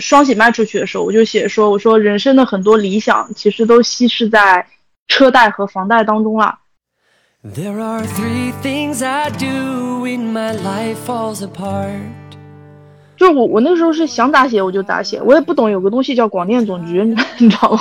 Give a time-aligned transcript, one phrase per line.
[0.00, 4.66] 双喜卖出去的时候，我就写说，我说人生的很多理想其实都稀释在
[5.08, 6.58] 车贷和房贷当中了。
[7.44, 12.00] There are three things I do when my life falls apart。
[13.16, 17.02] 就是我，我那时候是想咋写我就咋写，我也不懂有个东西叫广电总局，
[17.38, 17.80] 你知道吗？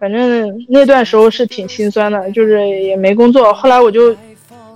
[0.00, 3.52] 反正那段时候是挺心酸的，就是也没工作。
[3.52, 4.14] 后来我就，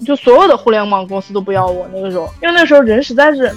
[0.05, 3.55] 就所有的互联网公司都不要我那个时候，因为那时候人实在是。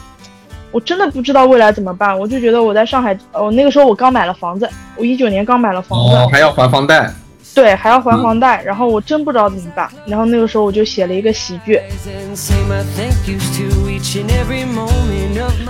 [0.73, 7.11] 我真的不知道未来怎么办，我就觉得我在上海，哦，那个时候我刚买了房子，我一九年刚买了房子，还要还房贷，
[7.53, 11.79] 对，还要还房贷，然后我真不知道怎么办，然后那个时候我就写了一个喜剧，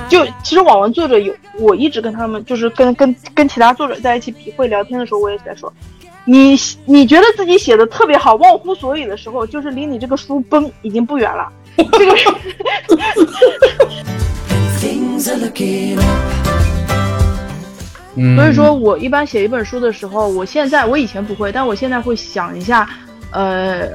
[0.08, 5.74] 就其实网文作者有，我一直跟他们就是跟跟跟其他作者在一起笔会聊天的时候，我也在说，
[6.26, 12.16] 你你觉得自己写的特别好，忘乎所以的时候，就是离你这个书崩已经不远了，这个。
[18.14, 22.90] 所以说，我一般写一本书的时候，我现在我以前不会，但我现在会想一下，
[23.32, 23.88] 呃，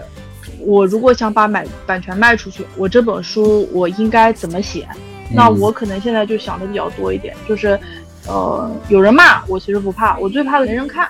[0.60, 4.88] 我如果想把买版权卖出去，我这本书我应该怎么写？
[5.30, 7.78] 那我可能现在就想的比较多一点，就是，
[8.26, 11.08] 呃，有人骂我其实不怕，我最怕的没人看。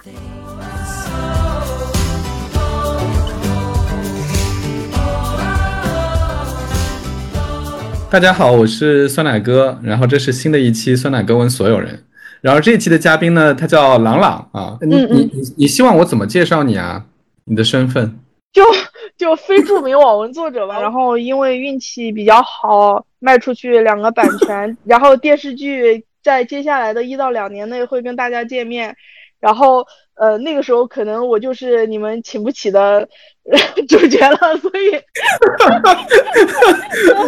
[8.08, 12.02] 大家好，我是酸奶哥，然后这是新的一期酸奶哥问所有人，
[12.40, 17.04] 然后这一期的嘉宾呢，他叫朗朗啊，你你你你希望我怎么介绍你啊？
[17.44, 18.18] 你的身份
[18.52, 18.62] 就
[19.16, 28.96] 就非著名网文作者吧，然后因为运气比较好，卖出去两个版权，然后电视剧在接下来的一到两年内会跟大家见面，
[29.40, 29.86] 然后。
[30.18, 33.06] 呃，那个时候可能我就是你们请不起的
[33.86, 34.98] 主角了，所以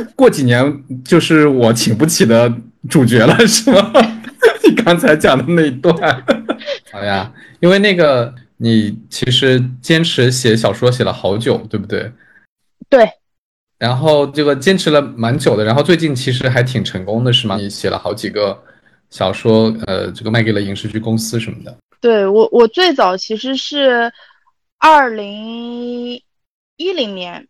[0.16, 2.50] 过几年就是我请不起的
[2.88, 3.92] 主角了，是吗？
[4.64, 5.96] 你刚才讲的那一段，
[6.92, 12.12] 好呀，因为那个你其实坚持写小说写了好久，对不对？
[12.88, 13.08] 对。
[13.78, 17.56] 然后这个坚持了蛮久的，然后最近其实还挺成功的，是吗？
[17.56, 18.60] 你写了好几个
[19.08, 21.76] 小说，呃，这个卖给了影视剧公司什么的。
[22.00, 24.12] 对我，我最早其实是
[24.78, 26.14] 二零
[26.76, 27.46] 一零年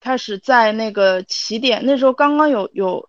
[0.00, 3.07] 开始在那个起点，那时候刚刚有有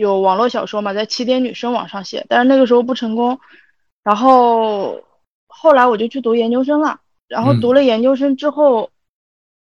[0.00, 3.38] 有网络小说嘛，在起点女生网上写，但是那个时候不成功。
[4.02, 4.98] 然后
[5.46, 8.90] 后来我就去读研究生了，然后读了研究生之后，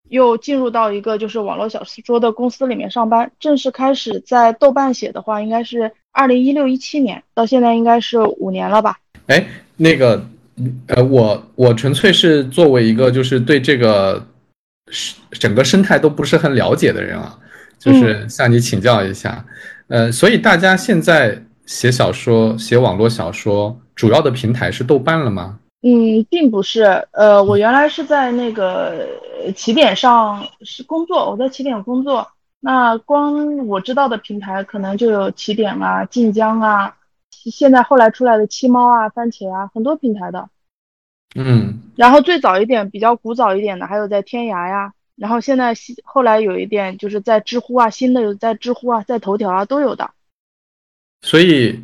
[0.08, 8.98] 又进入到一个就是网络小说的公司里面上班，正式开始在豆瓣写的话，应该是二零一六一七年，到现在应该是五年了吧？
[9.28, 9.46] 哎，
[9.76, 10.24] 那个。
[10.88, 14.22] 呃，我我纯粹是作为一个就是对这个
[15.32, 17.40] 整个生态都不是很了解的人啊，
[17.80, 19.46] 就是向你请教一下。
[19.90, 25.60] 呃，所以大家现在写小说、写网络小说，主要的平台是豆瓣了吗？
[25.82, 26.84] 嗯，并不是。
[27.12, 29.08] 呃，我原来是在那个
[29.56, 32.28] 起点上是工作，我在起点工作。
[32.60, 36.96] 那光我知道的平台可能就有起点啊、晋江啊。
[37.32, 40.50] 现在后来出来的七猫啊、番茄啊，很多平台的，
[41.36, 50.10] 嗯，然后最早一点、比较古早一点的，还有在天涯呀，然后现在后来有一点就是在知乎啊，新的有在知乎啊，在头条啊都有的。
[51.22, 51.78] 所以，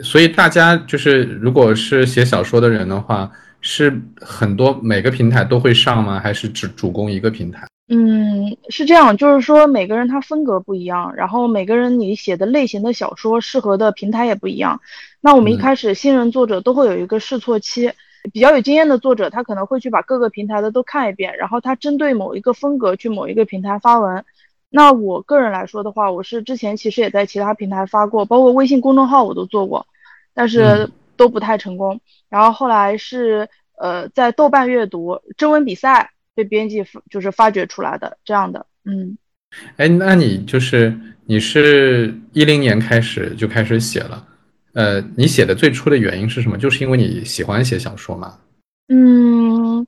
[0.00, 3.30] 所以大家就是如果是写小说的人的话，
[3.60, 6.18] 是很多每个平台都会上吗？
[6.18, 7.66] 还是只主攻一个平台？
[7.92, 14.80] 嗯，是这样，就是说每个人他风格不一样，然后每个人你写的类型的小说适合的平台也不一样。
[15.20, 17.92] 那我们一开始新人作者都会有一个试错期，
[18.32, 24.24] 比较有经验的作者他可能会去把各个平台的都看一遍，然后他针对某一个风格去某一个平台发文。
[24.68, 29.86] 那我个人来说的话，我是之前其实也在其他平台发过，包括微信公众号我都做过，
[30.34, 32.00] 但是都不太成功。
[32.28, 36.10] 然后后来是呃在豆瓣阅读征文比赛。
[36.32, 39.18] 被编辑就是发掘出来的这样的，嗯，
[39.76, 44.24] 哎，那你就是你是一零年开始就开始写了，
[44.72, 46.56] 呃，你写的最初的原因是什么？
[46.58, 48.38] 就是因为你喜欢写小说吗？
[48.88, 49.86] 嗯，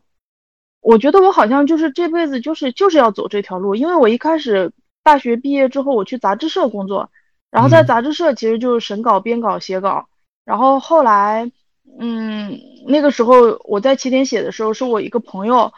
[0.81, 7.11] 我觉得我好像就是这辈子就是就是要走这条路，因为我一开始大学毕业之后我去杂志社工作，
[7.51, 10.09] 然后在杂志社其实就是审稿、编稿、写稿，
[10.45, 11.51] 然后后来，
[11.99, 15.73] 嗯，那个时候我在起点写的时候，是我一个朋友。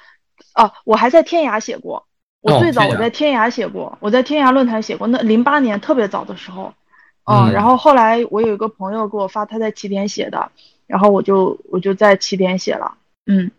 [0.56, 2.06] 哦，我还在天涯写过。
[2.40, 5.06] 我最早我在天涯写过，我在天涯论坛写过。
[5.06, 6.72] 那零八年特别早的时候，
[7.24, 10.50] 嗯，然后后来我有一个朋友给我发他在起点写的，
[10.86, 12.94] 然后我就我就在起点写了。
[13.26, 13.50] 嗯，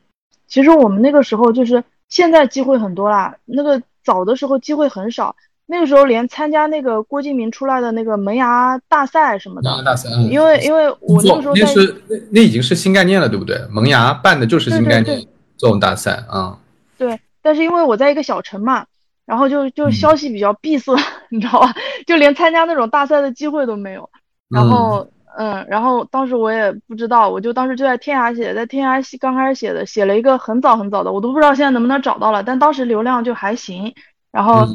[0.47, 5.35] 其实我们那个时候就是现在机会很多啦，那个早的时候机会很少。
[5.67, 13.59] 那个时候连参加那个郭敬明出来的那个门牙大赛什么的，大赛，嗯，因为因为我那个时候那是那那已经是新概念了，对不对？
[13.71, 15.25] 萌芽办的就是新概念
[15.57, 16.59] 这种大赛啊。
[16.99, 18.85] 对，但是因为我在一个小城嘛，
[19.25, 20.93] 然后就就消息比较闭塞，
[21.31, 21.73] 你知道吧？
[22.05, 24.09] 就连参加那种大赛的机会都没有。
[24.49, 25.07] 然后
[25.37, 33.93] 嗯，然后当时我也不知道，我就当时就在天涯写，在天涯写刚开始写的，写了一个很早很早的，我都不知道现在能不能找到了，但当时流量就还行。
[34.31, 34.67] 然后。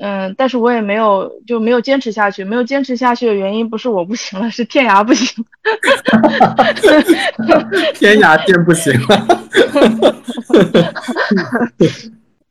[0.00, 5.44] 嗯，但是我也没有就没有坚持下去，没有坚持下去的原因不是我不行了，是天涯不行，
[7.94, 9.26] 天涯真不行了。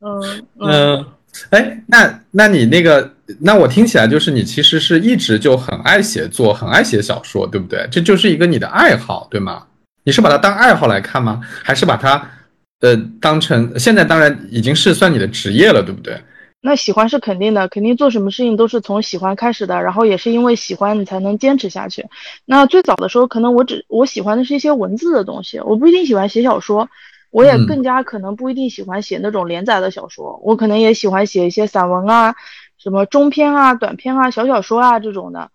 [0.00, 1.06] 嗯嗯，
[1.50, 7.86] 哎，那那你那个，那我听起来就是你其实是一直就很爱写作，很爱写小说，对不对？
[7.90, 9.64] 这就是一个你的爱好，对吗？
[10.04, 11.40] 你是把它当爱好来看吗？
[11.62, 12.30] 还是把它
[12.80, 16.20] 呃当成现在当然已经是算你的职业了，对不对？
[16.64, 22.06] 那喜欢是肯定的，肯定做什么事情都是从喜欢开始的，然后也是因为喜欢你才能坚持下去。
[22.44, 26.88] 那最早的时候，可能我只我喜欢的是一些文字的东西，我不一定喜欢写小说，
[27.32, 32.32] 我也更加可能不一定喜欢写那种连载的小说，我可能也喜欢写一些散文啊，
[32.82, 35.50] 什么中篇啊、短篇啊、小小说啊这种的。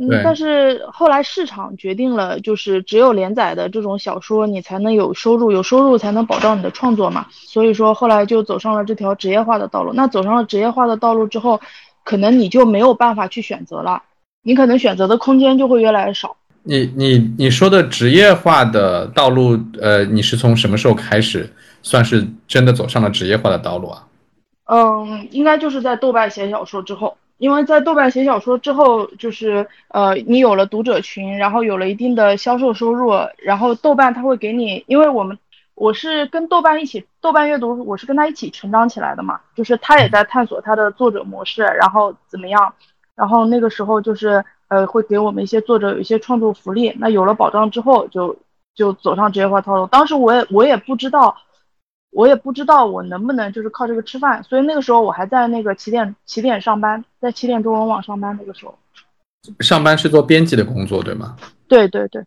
[0.00, 7.26] 嗯，但是后来市场决定了，就是只有连载的这种小说，你才能有收入，有收入才能保障你的创作嘛。
[7.32, 9.92] 所以说后来就走上了这条职业化的道路。
[9.92, 11.60] 那走上了职业化的道路之后，
[12.04, 14.00] 可能你就没有办法去选择了，
[14.44, 16.36] 你可能选择的空间就会越来越少。
[16.62, 21.52] 你你你说的职业化的道路，呃，你是从什么时候开始
[21.82, 24.04] 算是真的走上了职业化的道路啊？
[24.68, 27.16] 嗯，应该就是在豆瓣写小说之后。
[27.38, 35.38] 因为在豆瓣写小说之后，就是呃，你有了读者群，然后有了一定的销售收入，然后豆瓣它会给你，因为我们
[35.76, 42.74] 我是跟豆瓣一起，豆瓣阅读我是跟他一起成长起来的嘛，就是他也在探索他的作者模式，然后怎么样，
[43.14, 48.36] 然后那个时候就是呃，会给我们一些作者有一些创作福利，那有了保障之后，就
[48.74, 49.86] 就走上职业化套路。
[49.86, 51.36] 当时我也我也不知道。
[52.10, 58.36] 我也不知道我能不能就是靠这个吃饭，所以那个时候我还在那个起点起点上班，在起点中文网上班。
[58.40, 58.78] 那个时候，
[59.60, 61.36] 上班是做编辑的工作，对吗？
[61.68, 62.22] 对对对。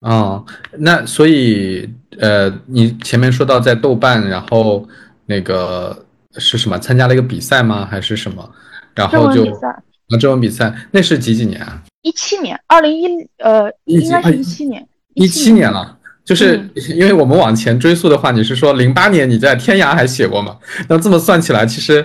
[0.00, 1.88] 哦，那所以
[2.20, 4.86] 呃，你前面说到在豆瓣，然后
[5.26, 6.78] 那个是什么？
[6.78, 7.84] 参加了一个比赛吗？
[7.84, 8.48] 还是什么？
[8.94, 11.82] 然后就啊，中文比赛，那是几几年啊？
[12.02, 15.97] 一七年，二零一呃，应该是一七年，一七年了。
[16.28, 16.60] 就是
[16.94, 20.58] 因为我们往前追溯的话，你是说零八年你在天涯还写过嘛？
[20.86, 22.04] 那这么算起来，其实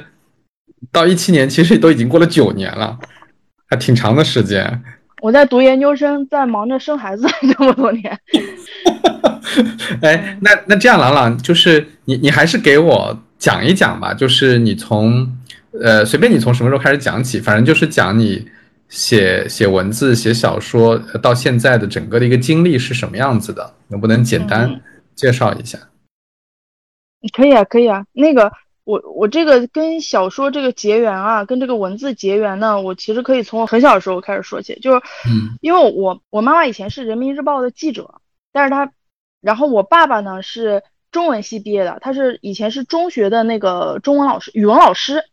[0.94, 2.98] 到一七年其实都已经过了九年了，
[3.70, 4.82] 还挺长的时间。
[5.22, 7.28] 我在读研究生，在忙着生孩子
[7.58, 8.18] 这么多年。
[10.02, 15.30] 哎，那那这样，朗朗，就是你你还是给我讲一讲吧，就是你从
[15.82, 18.48] 呃随便你从什么时候开始讲起，反正就是讲你。
[18.94, 23.74] 写写文字、写小说到现在的整个的一个经历是什么样子的？
[23.88, 24.82] 能不能简单
[25.16, 25.80] 介绍一下？
[27.36, 28.06] 可以啊，可以啊。
[28.12, 28.52] 那个，
[28.84, 34.78] 我我这个跟小说这个结缘啊，跟这个文字结缘呢，我其实可以从我很小的时候开始说起。
[34.80, 35.02] 就是，
[35.62, 38.92] 因为我我妈妈以前是人民日报的记者，但是她，
[39.42, 45.24] 然后我爸爸呢是中文系毕业的，他是以前是中学的那个中文老师、语文老师。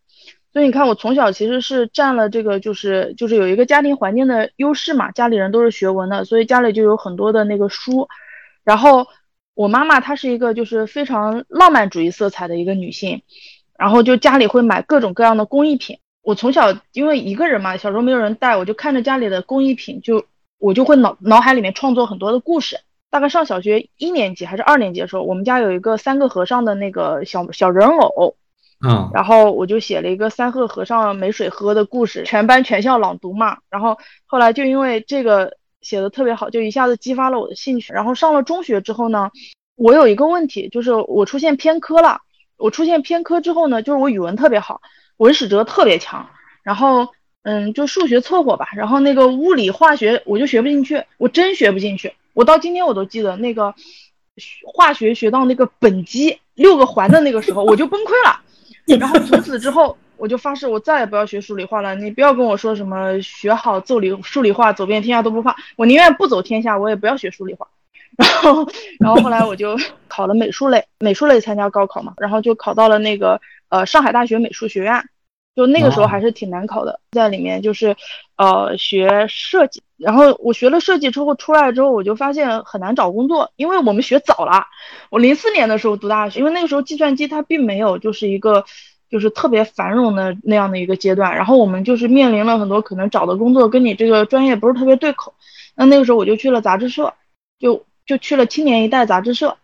[0.53, 8.09] 所以你看，我从小其实是占了这个，就是就是有一个家庭环境的优势嘛，家里人都是学文的，所以家里就有很多的那个书。
[8.65, 9.07] 然后
[9.55, 13.23] 我妈妈她是一个就是非常浪漫主义色彩的一个女性，
[13.79, 15.99] 然后就家里会买各种各样的工艺品。
[16.23, 20.25] 我从小因为一个人嘛，小时候没有人带，我就看着家里的工艺品，就
[20.59, 22.77] 我就会脑脑海里面创作很多的故事。
[23.09, 28.35] 大概上小学一年级还是二年级的时候，我们家有一个三个和尚的那个小小人偶。
[28.83, 33.59] 嗯，然后我就写了一个三鹤和尚没水喝的故事，全班全校朗读嘛。
[33.69, 37.93] 然后后来就因为这个写的特别好，就一下子激发了我的兴趣。
[37.93, 39.31] 然后上了中学之后呢，
[39.77, 42.21] 我有一个问题，就是我出现偏科了。
[42.57, 44.81] 我出现偏科之后呢，就是我语文特别好，
[45.19, 46.29] 文史哲特别强。
[46.63, 47.09] 然后
[47.43, 48.69] 嗯，就数学凑合吧。
[48.75, 52.15] 然后那个物理化学我就学不进去，我真学不进去。
[52.33, 53.75] 我到今天我都记得那个
[54.73, 58.41] 化学学到那个苯基六个环的那个时候，我就崩溃了。
[58.99, 61.95] 然后从此之后，我就发誓，我再也不要学数理化了。
[61.95, 65.55] 你不要跟我说什么学好奏理数理化，走遍天下都不怕。
[65.77, 67.67] 我宁愿不走天下，我也不要学数理化。
[68.19, 68.69] 然后，
[68.99, 75.05] 然后后来我就考了美术类，美术类参加高考嘛，然后就考到了那个呃上海大学美术学院。
[75.61, 77.95] 就那个时候还是挺难考的，在里面就是
[78.39, 79.83] 呃学设计。
[79.99, 84.65] 然后我学了设计之后出来之后，我就发现很难找工作，因为我们学早了。
[85.11, 88.65] 我零四年的时候读大学，因为那个时候计算机它并没有就是一个
[89.11, 91.37] 就是特别繁荣的那样的一个阶段。
[91.37, 95.35] 然后我们就是面临了很多可能找的工作跟你这个专业不是特别对口。
[95.77, 97.13] 那那个时候我就去了杂志社，
[97.59, 99.59] 就就去了《青年一代》杂志社，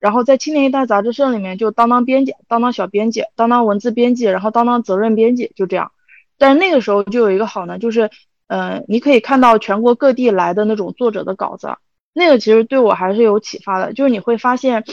[0.00, 5.92] 然后在《青年一代》杂志社里面就当当编辑，当当小编辑，当当文字编辑，然后当当责任编辑，就这样。
[6.38, 8.10] 但是那个时候就有一个好呢，就是，
[8.46, 11.68] 嗯，你可以看到全国各地来的那种作者的稿子，
[12.14, 13.92] 那个其实对我还是有启发的。
[13.92, 14.84] 就是你会发现，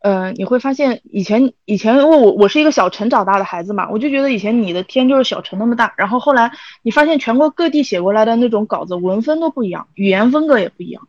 [0.00, 5.92] 嗯，你会发现以前以前因为我我是一个小城长大的孩子嘛，我就觉得以前你的天就是小城那么大。
[5.98, 6.50] 然后后来
[6.82, 11.06] 你发现全国各地写过来的那种稿子，文风都不一样，语言风格也不一样。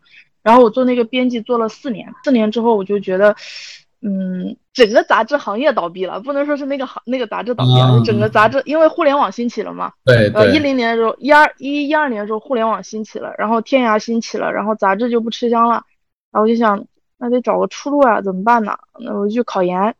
[0.47, 3.35] 然后我做那个编辑做了四年，四年之后我就觉得。
[3.99, 9.91] 嗯，整个杂志行业倒闭了，不能说是那个行那个杂志倒闭了，整个杂志因为互联网兴起了嘛。
[10.05, 10.31] 对。
[10.35, 15.81] 呃，一零年的时候，一二一一二年的时候，互联网兴起了，然后天涯兴起了，然后杂志就不吃香了。
[16.31, 16.85] 然后我就想，
[17.17, 18.77] 那得找个出路啊，怎么办呢？
[19.03, 19.95] 那我就去考研，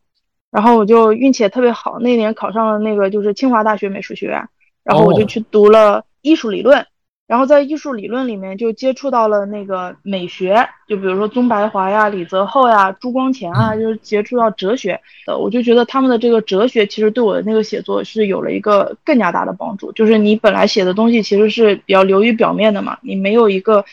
[0.51, 4.48] 然后我就运气也特别好，那年考上了那个就是清华大学美术学院，
[4.84, 6.86] 然后我就去读了艺术理论。
[7.27, 19.91] 然后在艺术理论里面就接触到了那个美学，就比如说宗白华呀、李泽厚呀、朱光潜啊，就是接触到哲学，呃，我就觉得他们的这个哲学其实对我的那个写作是有了一个更加大的帮助。
[19.91, 23.84] 就是你本来写的东西其实是比较流于表面的嘛，你没有一个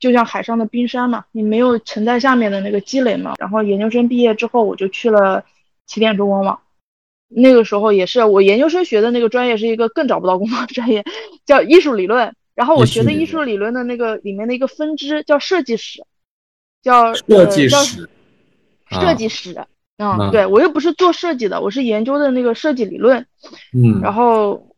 [0.00, 3.34] 就像海上的冰山嘛，你没有沉在下面的那个积累嘛。
[3.38, 5.44] 然后研究生毕业之后，我就去了
[5.86, 6.58] 起点中文网。
[7.28, 11.04] 那个时候也是我研究生学的那个专业是一个更找不到工作的专业，
[11.44, 12.34] 叫艺术理论。
[12.56, 16.02] 然后我学的艺术理论的那个里面的一个分支叫设计史，
[16.82, 18.08] 叫设计史，
[18.90, 19.66] 设计史。
[19.98, 23.26] 嗯，对我又不是做设计的，我是研究的那个设计理论。
[23.74, 24.00] 嗯。
[24.00, 24.74] 然后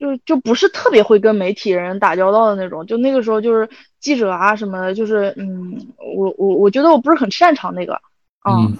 [0.00, 2.84] 就就不是特别会跟媒体人打交道的那种。
[2.84, 3.68] 就那个时候，就是
[4.00, 5.80] 记者啊什么的，就是，嗯，
[6.16, 8.00] 我我我觉得我不是很擅长那个，
[8.44, 8.76] 嗯，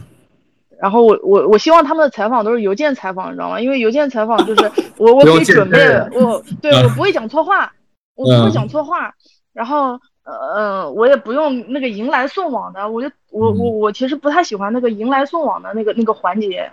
[0.82, 3.60] 然后我我我希望他们的采访都是邮件采访，你知道吗？
[3.60, 5.78] 因为邮件采访就是 我我可以准备，
[6.18, 7.72] 我 对我不会讲错话。
[8.16, 9.14] 我不会讲错话，
[9.52, 16.70] 然后呃我也不用那个迎来送往的，我就我我我其实不太喜欢那个迎来送往的那个那个环节，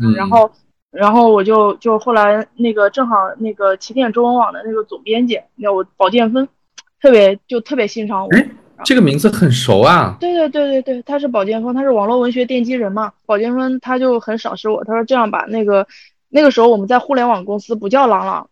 [0.00, 0.50] 嗯，然后
[0.90, 6.46] 然后我就就后来那个正好那个起点中文网的那个总编辑，那我保剑锋，
[7.00, 8.30] 特别就特别欣赏我，
[8.84, 15.86] 这个名字很熟啊，对对对对对，他是保剑锋，他是网络文学奠基人嘛，保剑锋他就很赏识我，他说这样吧，那个
[16.28, 18.48] 那个时候我们在互联网公司不叫朗朗。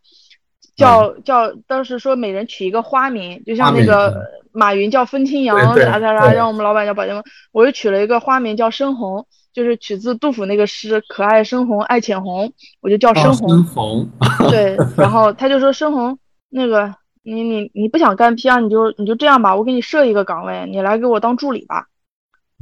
[0.78, 13.48] 叫叫当时说每人取一个花名，就像那个马云叫风清扬啥啥啥，让我们老板叫保剑锋，我又取了一个花名叫深红，就是取自杜甫那个诗“可爱深红爱浅红”，我就叫深红。
[13.50, 14.08] 深红。
[14.50, 16.16] 对， 然后他就说深红，
[16.48, 16.94] 那个
[17.24, 21.86] 你你你不想干 PR，你就你就这样吧，我给你设一个岗位，你来给我当助理吧。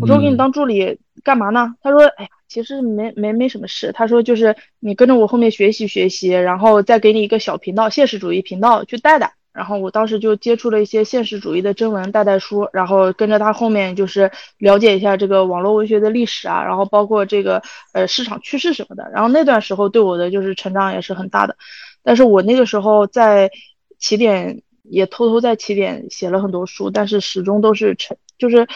[0.01, 1.75] 我说我给你当助理干嘛呢？
[1.83, 2.31] 他说，哎呀。
[2.49, 9.35] 其实没没没什么事，他说就是你跟着我后面学习学习，然后再给你一个小频道，现实主义频道去带带。
[9.53, 17.63] 然后我当时就接触了一些现实主义的征文带带书，然后跟着他后面就是了解一下这个网络文学的历史啊，然后包括这个
[17.95, 19.11] 呃市场趋势什么的。
[19.15, 21.57] 然后那段时候对我的就是成长也是很大的。
[22.03, 23.51] 但是我那个时候在
[23.99, 28.69] 起点也偷偷在起点写了很多书，但是始终都是成就是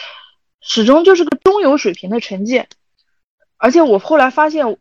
[0.61, 2.63] 始终就是个中游水平的成绩。
[3.61, 4.75] 而且我后来发现，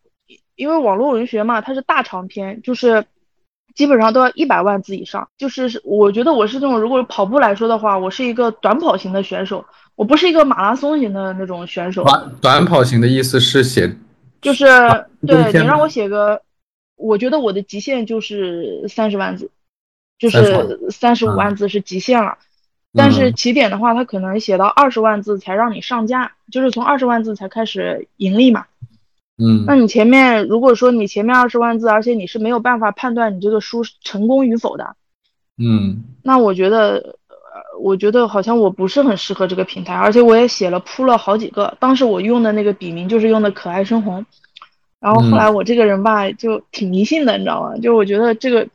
[0.56, 3.04] 因为网络文学嘛，它是大长篇，就是
[3.74, 5.28] 基本上都要一百万字以上。
[5.36, 9.62] 就是我觉得我是这种，如果跑步来说的话，我是一个短跑型的选手，
[9.96, 12.04] 我不是一个马拉松型的那种选手。
[12.04, 13.94] 短短跑型的意思是写，
[14.40, 14.64] 就是
[15.26, 16.40] 对你让我写个，
[16.96, 19.50] 我觉得我的极限就是三十万字，
[20.18, 22.38] 就是三十五万字是极限了。
[22.92, 28.66] 但是起点的话，它可能写到二十万字才让你上架，就是从二十万字才开始盈利嘛。
[29.40, 34.96] 嗯，那你前面如果说你前面二十万字，而且你是没有办法判断你这个书成功与否的，
[35.56, 44.26] 嗯，那我觉得，呃，我觉得好像我不是很适合这个平台，而且我也写了铺了好几个，当时我用的那个笔名就是用的可爱深红，
[45.00, 47.76] 然后后来我这个人吧就挺迷信的，你知道吗？
[47.78, 48.68] 就我觉得这个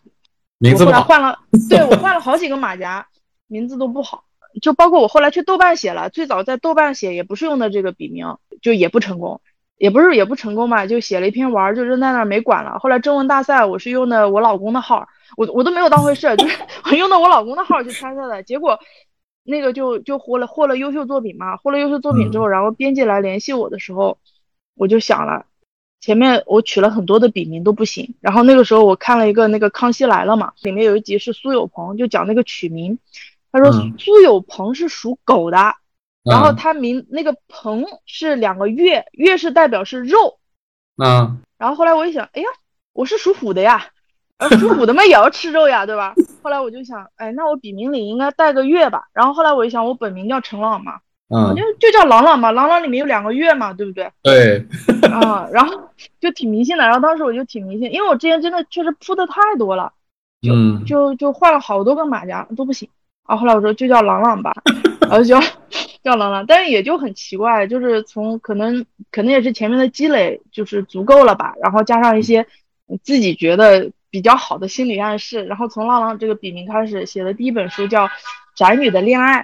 [0.57, 1.37] 名字后来换了，
[1.69, 3.05] 对我换了好几个马甲。
[3.47, 4.23] 名字都不好，
[4.59, 9.39] 就包括我后来去豆瓣写了，最早在豆瓣写也不是用的这个笔名，就也不成功。
[9.77, 12.79] 也不是也不成功吧，就写了一篇文就扔在那儿没管了。
[12.79, 16.57] 后来征文大赛我是用的我老公的号，我我都没有当回事，就是
[16.89, 18.79] 我用的我老公的号去参赛的，结果
[19.43, 24.17] 那个就就获了获了优秀作品嘛，获了优秀作品之后，然后编辑来联系我的时候，
[24.75, 25.45] 我就想了，
[25.99, 32.97] 前面我取了很多的笔名都不行，然后那个时候我看了一个那个《康熙来了》嘛，里面有一集是苏有朋就讲那个取名，
[33.51, 35.75] 他说苏有朋是属狗的。
[36.25, 40.39] 然后他名那个鹏是两个月，月是代表是肉，
[40.97, 42.47] 嗯，然后后来我一想，哎呀，
[42.93, 43.85] 我是属虎的呀，
[44.37, 46.15] 呃，属虎的嘛也要吃肉呀，对吧？
[46.41, 49.03] 后来我就想，哎，那我笔名里应该带个月吧。
[49.13, 54.11] 然后后来我一想，我本名叫陈朗嘛，嗯，就就叫朗朗嘛，朗朗里面有两个月嘛，对不对？
[54.23, 54.65] 对，
[55.11, 55.89] 啊，然后
[56.19, 56.83] 就挺迷信的。
[56.83, 59.93] 然后当时我就挺迷信，因为我之前真的确实铺的太多了，
[60.41, 62.89] 就就就换了好多个马甲都不行。
[63.25, 64.53] 啊，后来我说就叫朗朗吧，
[65.01, 65.39] 然后叫
[66.03, 72.45] 叫朗朗，但是也就很奇怪，就是从可能可能也是前面的积累就是足够了吧，然后加上一些
[73.03, 78.05] 自己觉得比较好的心理暗示，然后从浪浪这个笔名开始写的第一本书叫
[78.55, 79.41] 《宅女的恋爱》，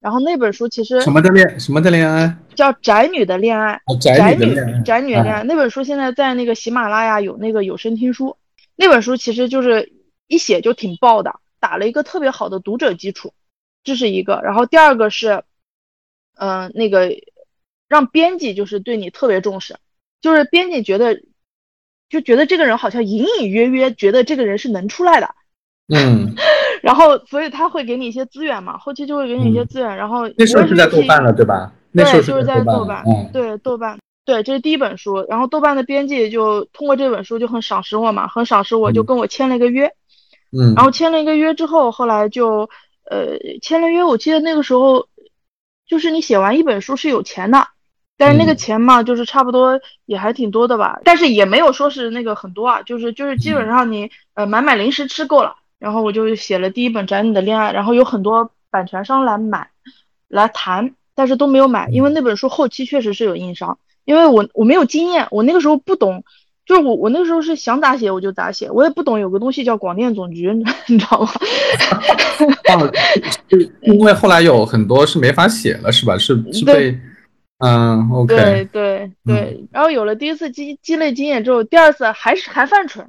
[0.00, 8.36] 然后那本书其实什么的恋什么的恋爱叫《宅女的恋爱》，宅女宅女的恋爱那本书现在在那个喜马拉雅有那个有声听书，
[8.76, 9.92] 那本书其实就是
[10.28, 11.34] 一写就挺爆的。
[11.64, 13.32] 打了一个特别好的读者基础，
[13.84, 14.42] 这是一个。
[14.44, 15.44] 然后第二个是，
[16.36, 17.08] 嗯，那个
[17.88, 19.78] 让编辑就是对你特别重视，
[20.20, 21.22] 就是编辑觉得
[22.10, 25.34] 就觉得这个人好像隐隐约约觉得这个人是能出来的，
[25.88, 26.34] 嗯，
[26.84, 29.96] 然后所以他会给你一些资源嘛，后期就会给你一些资源。
[29.96, 31.72] 然后那时候是在豆瓣了，对吧？
[31.94, 33.02] 对，就是在豆瓣，
[33.32, 35.24] 对豆瓣，对，这是第一本书。
[35.30, 39.86] 然后豆瓣的编辑就通过这本书就很赏识我嘛，很赏识我，就跟我签了一个约。
[39.86, 39.94] 嗯，
[40.74, 42.68] 然后签了一个约之后，后来就，
[43.10, 44.04] 呃，签了约。
[44.04, 45.08] 我记得那个时候，
[45.86, 47.68] 就是你写完一本书是有钱的，
[48.16, 55.56] 但是那个钱嘛，就是差不多也还挺多的吧，但是也没有说是那个很多啊，就是就是基本上你呃买买零食吃够了。
[55.78, 59.68] 然后我就写了第一本《宅女的恋爱》，然后有很多版权商来买，
[60.28, 66.24] 来谈，但是都没有买，因为那本书后期确实是有硬伤，因为我我没有经验，我那个时候不懂。
[66.66, 70.50] 就是我，我那个时候是想咋写我就咋写，我也不懂有个东西叫广电总局，
[70.88, 71.30] 你知道吗？
[72.72, 72.92] 哦，
[73.82, 76.16] 因为后来有很多是没法写了，是吧？
[76.16, 76.98] 是是被，
[77.58, 79.66] 嗯，OK，对对对。
[79.70, 83.08] 然后有了第一次积积累经验之后，第二次还是还犯蠢。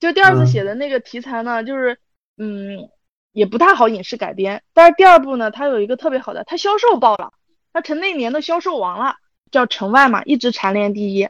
[0.00, 1.98] 就第二次写的那个题材呢，就是
[2.38, 2.88] 嗯，
[3.32, 4.62] 也不太好影视改编。
[4.72, 7.32] 但是第二部呢，它有一个特别好的，它销售爆了，
[7.72, 9.16] 它成那年的销售王了，
[9.50, 11.28] 叫《城外》嘛，一直蝉联第一。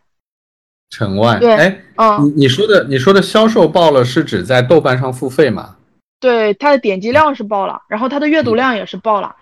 [0.90, 5.76] 城外，对，哎，嗯，你你说的你说的销售爆了，是指在豆瓣上付费吗？
[6.18, 9.36] 对，它的点击量是爆了，然后它的阅读量也是爆了，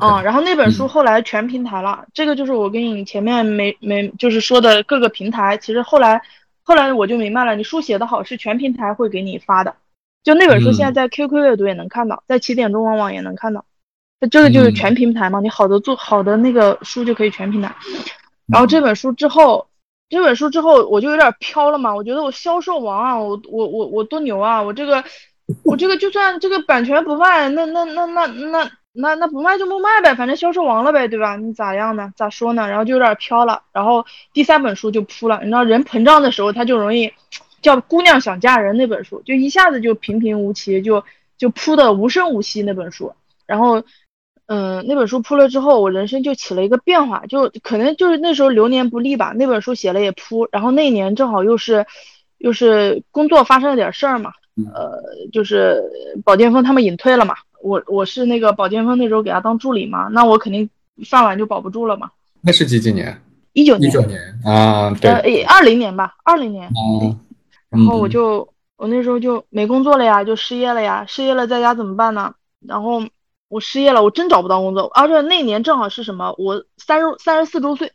[0.00, 6.20] 嗯，然后那本书后来全平台了，这个就是我跟你前面没没就是说的各个平台，其实后来
[6.62, 9.74] 后来我就明白了，你书写的好是全平台会给你发的，
[10.24, 13.64] 就那本书现在在 QQ 阅读也能看到，在起点中文网也能看到，
[14.30, 17.72] 这个就是全平台嘛，你好的做好的那个书就可以全平台，
[18.48, 19.68] 然后这本书之后。
[20.12, 25.02] 这本书之后我就有点飘了嘛，我觉得我销售王啊，我我我我多牛啊，我这个
[25.64, 31.36] 我这个就算这个版权不卖，那那那那那那那不卖就不卖呗，反正销售王了呗，对吧？
[31.36, 32.12] 你咋样呢？
[32.14, 32.68] 咋说呢？
[32.68, 37.10] 然后就有点飘了，然后第三本书就扑了，你知道人膨胀的时候他就容易
[37.62, 41.02] 叫姑娘想嫁人那本书，就一下子就平平无奇，就
[41.38, 43.14] 就扑的无声无息那本书，
[43.46, 43.82] 然后。
[44.54, 49.32] 嗯，那本书铺了之后，我人生就起了一个变化，就可能就是那时候流年不利吧。
[49.34, 51.86] 那本书写了也铺，然后那一年正好又是，
[52.36, 54.30] 又是工作发生了点事儿嘛，
[54.74, 55.00] 呃，
[55.32, 55.82] 就是
[56.22, 60.68] 保剑锋他们隐退了嘛，我我是那个保剑锋那时候给他当助理嘛，那我肯定
[61.08, 62.10] 饭碗就保不住了嘛。
[62.42, 63.18] 那是几几年？
[63.54, 63.88] 一九年。
[63.88, 66.68] 一九年啊，对，呃，二零年吧，二零年。
[67.00, 67.18] 嗯。
[67.70, 72.34] 然后我就我那时候就没工作了呀，就失业了呀，失业了在家怎么办呢？
[72.68, 73.02] 然后。
[73.52, 76.34] 我失业了，我真找不到工作，而且那年正好是什么？
[76.38, 77.92] 我三十三十四周岁，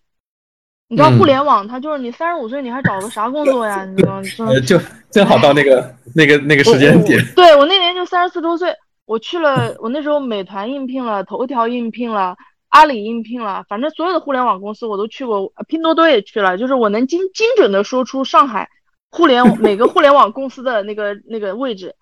[0.87, 3.83] 你知道互联网它就是你三十五岁你还找个啥工作呀？
[3.83, 4.53] 你知道吗？
[4.67, 7.19] 就正好到那个那个那个时间点。
[7.35, 8.71] 对我那年就三十四周岁，
[9.07, 12.37] 我去了，我那时候美团应聘了，头条应聘了，
[12.69, 18.69] 阿里应聘了，反正所有的互联网公司我都去过，拼多多也去了，就是我能精精准的说出上海
[19.09, 21.95] 互联每个互联网公司的那个那个位置。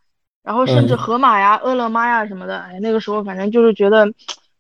[0.46, 4.14] 然后甚至盒马呀、饿了么呀什么的，哎，那个时候反正就是觉得，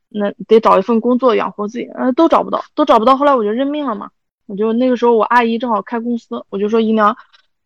[0.10, 3.16] 那得找一份工作养活自己，呃，都找不到，都找不到。
[3.16, 4.10] 后来我就认命了嘛，
[4.48, 7.16] 我就那个时候我阿姨正好开公司，我就说姨娘，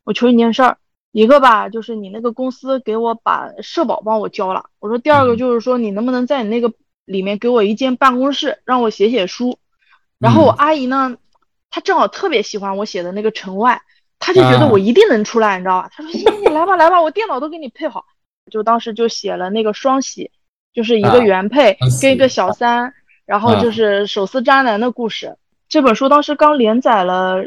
[0.04, 0.78] 我求你件事儿，
[1.14, 4.66] 一个吧，就是你那个公司给我把社保帮我交了。
[4.80, 6.74] 我说第二个就是说你能不能在你那个
[7.06, 9.58] 里面给我一间办公室，让我写写书。
[10.20, 11.16] 然后我阿姨呢，
[11.70, 13.82] 她正好特别喜欢我写的那个城外，
[14.20, 15.90] 他就觉得我一定能出来，你知道吧？
[15.94, 18.06] 他说行你来吧来吧，我电脑都给你配好。
[18.52, 20.32] 就当时就写了那个双喜，
[20.74, 22.94] 就是一个原配跟一个小三，
[23.26, 25.38] 然后就是手撕渣男的故事。
[25.68, 27.44] 这本书当时刚连载了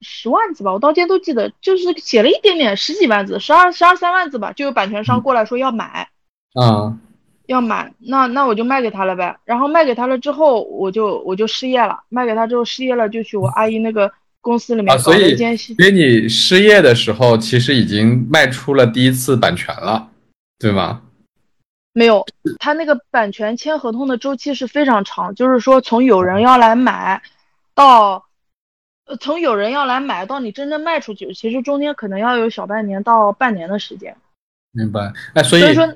[0.00, 6.08] 十万字吧，我到今天都记得，就是写了一点点，十几万字，十二十二三万字吧，就有版权商过来说要买，
[6.54, 6.96] 啊，
[7.44, 9.38] 要买，那那我就卖给他了呗。
[9.44, 14.10] 然后卖给他了之后，我就我就失业了，卖给他之后失业了，就去我阿姨那个
[14.46, 14.96] 公司里面。
[14.98, 15.34] 所以
[15.92, 20.10] 你失业的时候，其实已经卖出了第一次版权了。
[20.58, 21.02] 对吗？
[21.92, 22.24] 没有，
[22.58, 27.20] 他那个版权签合同的周期是非常长，就是说从有人要来买，
[27.74, 28.24] 到，
[29.06, 34.16] 呃，从有人要来买到你真正卖出去，其实中间可能要有小半年到半年的时间。
[34.72, 35.12] 明白。
[35.34, 35.86] 哎，所以说，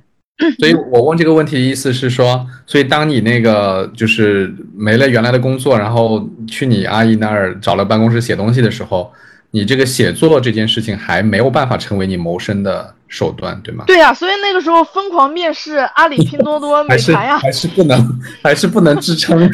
[0.59, 9.13] 所以我问这个问题的意思是说，所以当你那个就是没了原来的工作，然后去你阿姨那儿找了办公室写东西的时候。
[9.53, 13.83] 你这个写作这件事情还没有办法成为你谋生的手段，对吗？
[13.85, 18.01] 对呀，所以那个时候疯狂面试阿里、拼多多、美团呀，还是不能，
[18.45, 19.37] 还是不能支撑。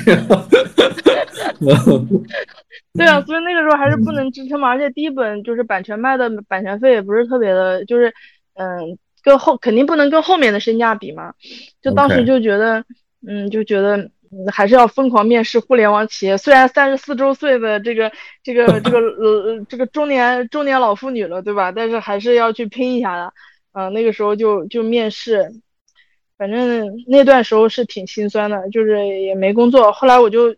[2.93, 4.69] 对啊，所以那个时候还是不能支撑嘛。
[4.69, 8.13] 而且第一本就是版权卖的版权费也不是特别的，就是
[8.57, 11.35] 嗯，跟后肯定不能跟后面的身价比嘛。
[11.83, 12.85] 就当时就觉得，
[13.27, 14.11] 嗯，就觉得。
[14.53, 16.37] 还是要疯狂面试互联网企业。
[16.37, 18.11] 虽然三十四周岁的这个
[18.43, 21.71] 这个 这个呃这个中年中年老妇女了，对吧？
[21.71, 23.33] 但是还是要去拼一下的。
[23.73, 25.49] 嗯，那个时候就就面试，
[26.37, 29.93] 反正那段时候是挺心酸的，就是也没工作。
[29.93, 30.57] 后来我就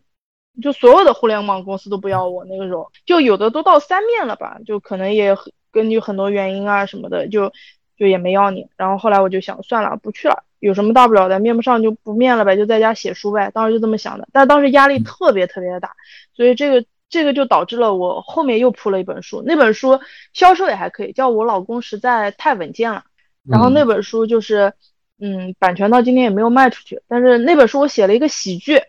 [0.62, 5.36] 就所有的互联网公司都不要我，那个时候就有的都到三面了吧，就可能也
[5.70, 7.52] 根据很多原因啊什么的，就
[7.98, 8.68] 就也没要你。
[8.76, 10.44] 然后后来我就想算了，不去了。
[10.60, 11.38] 有什么大不了的？
[11.38, 13.50] 面不上就不面了呗，就在家写书呗。
[13.52, 15.94] 当时就这么想的，但当时压力特别特别的大，
[16.34, 20.00] 所以这个这个就导致了我后面又铺了一本书，那本书
[20.32, 23.04] 销售也还可以，叫我老公实在太稳健了。
[23.48, 24.72] 然后那本书就是，
[25.20, 27.00] 嗯，版权到今天也没有卖出去。
[27.06, 28.82] 但是那本书我写了一个喜剧，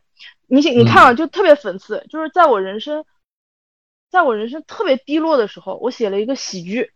[0.47, 3.05] 你你看啊，就特别讽刺，就是在我人生，
[4.09, 6.91] 在我人生特别低落的时候，我写了一个喜剧，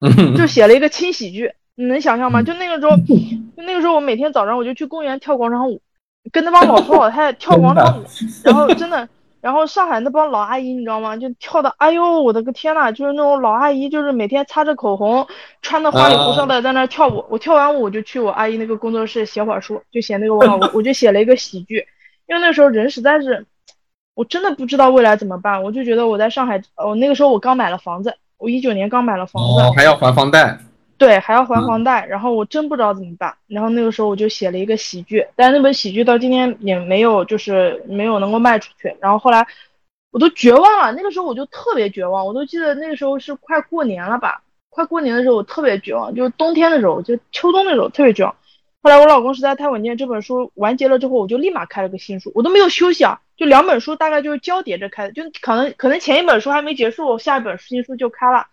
[0.36, 1.52] 就写了一个轻喜剧。
[1.76, 2.42] 你能想象吗？
[2.42, 2.94] 就那个时候，
[3.56, 5.80] 就那个时候，我每天早上我就去公园跳广场舞，
[6.30, 8.04] 跟那帮老头老太太跳广场舞，
[8.44, 9.08] 然后真的，
[9.40, 11.16] 然后上海那帮老阿姨，你知道吗？
[11.16, 15.26] 就跳的，哎呦，我的个天呐，就是那种老阿姨，就是每天擦着口红，
[15.62, 17.24] 穿的花里胡哨的在那跳舞。
[17.30, 21.86] 我跳完舞，我就去我阿姨那个工作室写会儿书，就写那个我老 我就写了一个喜剧，
[22.28, 23.46] 因为那时候人实在是，
[24.14, 30.58] 我真的不知道未来怎么办，我就觉得我在上海，哦，那个时候我刚买了房子，我一九年刚买了房子，还要还房贷。
[30.96, 33.34] 对，还要还房贷，然后我真不知道怎么办。
[33.46, 38.94] 然后那个时候我就写了一个喜剧，但是那本喜剧到今天也没有，就是没有能够卖出去。
[39.00, 39.46] 然后后来
[40.10, 42.26] 我都绝望了，那个时候我就特别绝望。
[42.26, 48.34] 我都记得那个时候是快过年了吧，快过年的时候我特别绝望，就是冬天的时候，就秋冬的时候特别绝望。
[48.82, 58.46] 后来我老公实在太稳健，这本书完结了之后，我就立马开了个新书，我都没有休息啊，就两本书大概就是交叠着开的，就可能可能前一本书还没结束，下一本新书就开了。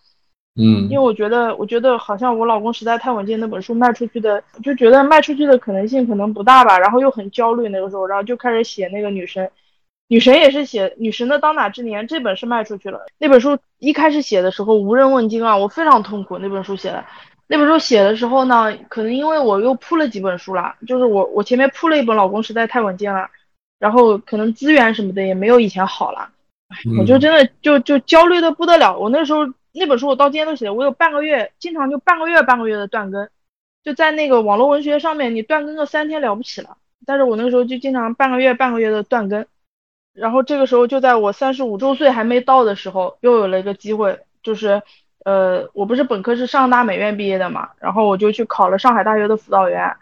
[0.56, 6.80] 嗯，因为我觉得，我觉得好像我老公实在太稳健，那本书卖出去的，就觉得卖出去的可能性可能不大吧。
[6.80, 9.52] 然后又很焦虑那个时候，然后就开始写那个女神，
[10.08, 13.02] 女神也是写女神的当打之年，这本是卖出去了。
[13.20, 16.38] 那本书一开始写的时候无人问津啊，我非常痛苦。
[16.38, 17.04] 那本书写的，
[17.48, 23.30] 那本书写的时候呢，可能因为我又铺了几本书了，就是我我前面铺了一本，老公实在太稳健了，
[23.80, 26.30] 然后可能资源什么的也没有以前好了，
[27.00, 28.98] 我就真的就就焦虑的不得了。
[28.98, 29.48] 我那时候。
[29.80, 33.30] 那本书我到今天都写的，我有半个月，经常就半个月半个月的断更，
[33.84, 36.78] 就在那个网络文学上面，你断更个三天了不起了。
[37.06, 39.46] 但是我那个时候就经常半个月半个月的断更，
[40.14, 44.82] 然后这个时候就在我三十五周岁还没到的时候，又有了一个机会，就是
[45.24, 49.96] 呃，我不是本科是上大美院毕业的嘛，然后我就去考了上海大学的辅导员，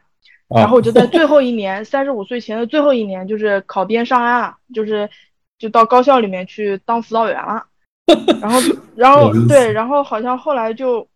[0.47, 5.09] 然后我就在最后一年，三十五岁前的最后一年，就是考编上岸了，就是
[5.57, 7.65] 就到高校里面去当辅导员了。
[8.41, 8.59] 然后，
[8.95, 11.07] 然后 对，然后好像后来就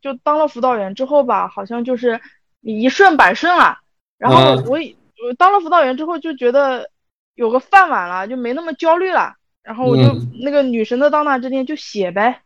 [0.00, 2.20] 就当了辅导员之后吧，好像就是
[2.60, 3.78] 你一顺百顺了。
[4.18, 6.88] 然后我我当了辅导员之后就觉得
[7.34, 9.34] 有个饭碗了，就没那么焦虑了。
[9.64, 10.02] 然后我就
[10.44, 12.42] 那个女神的当打之年就写呗，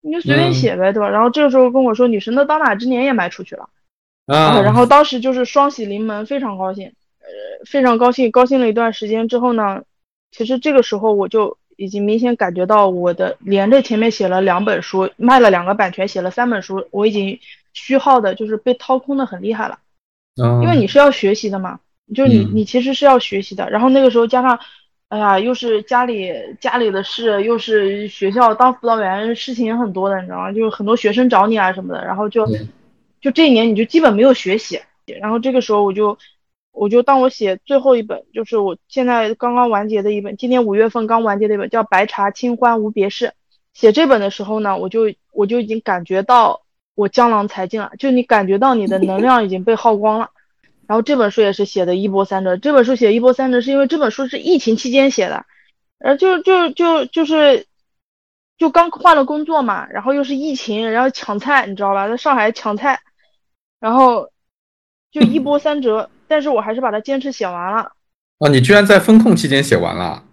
[0.00, 1.08] 你就随便写呗，对吧？
[1.08, 3.68] 然后这个时候跟我说女神的当打之年也卖出去了，
[4.26, 6.86] 啊，然后当时就是双喜临门，非常高兴，
[7.20, 9.82] 呃，非常高兴，高兴了一段时间之后呢，
[10.30, 11.56] 其实这个时候我就。
[11.76, 17.40] 已经明显感觉到我的连着前面写了两本书，卖了两个版权，写了三本书，我已经
[17.72, 19.76] 虚耗的，就是被掏空的很厉害了。
[20.62, 21.80] 因为你是要学习的嘛，
[22.14, 23.68] 就是你你其实是要学习的。
[23.70, 24.56] 然后那个时候加上
[25.08, 30.52] 哎呀，又是家里家里的事，又是学校当辅导员，事情也很多的，你知道吗？
[30.52, 32.46] 就是很多学生找你啊什么的，然后就
[33.24, 34.82] 就这一年你就基本没有学习，
[35.18, 36.18] 然后这个时候我就
[36.72, 43.28] 我就当我写最后一本，就是我现在刚刚完结的一本，今年五月份刚完结的一本叫《白茶清欢无别事》。
[43.72, 46.60] 写这本的时候呢，我就我就已经感觉到
[46.94, 50.28] 我江郎才尽了，就你感觉到你的能量已经被耗光了。
[50.86, 52.58] 然后这本书也是写的一波三折。
[52.58, 55.46] 这本书写一波三折，是因为这本书是疫情期间写的，
[55.98, 57.66] 呃，就就就就是
[58.58, 63.00] 就刚换了工作嘛，然后又是疫情，然后抢菜，你知道吧，在上海抢菜，
[63.84, 64.30] 然后
[65.12, 66.08] 就一波三折。
[66.26, 67.92] 但是我还是把它坚持写完了。
[68.38, 70.24] 哦，你居然在风控期间写完了？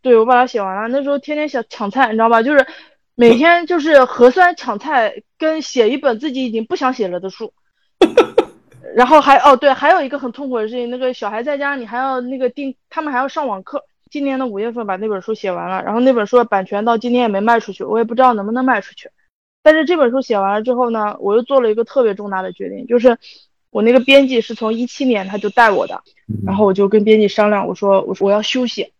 [0.00, 0.88] 对，我把它写完了。
[0.88, 2.42] 那时候天天想抢菜，你知道吧？
[2.42, 2.66] 就是
[3.14, 7.52] 每天就是核酸抢菜，跟写一本自己已经不想写了的书。
[8.96, 13.84] 然后还哦对，还有一个很痛苦的事情，那个小孩在家，你还要那个订，他们还要上网课。
[14.10, 19.10] 今年的五月份把那本书写完了，然后那本书的版权到今天也没卖出去，我也不知道能不能卖出去。
[19.62, 23.18] 但是这本书写完了之后呢，我又做了一个特别重大的决定，就是
[23.70, 26.02] 我那个编辑是从一七年他就带我的，
[26.44, 28.92] 然后我就跟编辑商量，我说我说我要休息，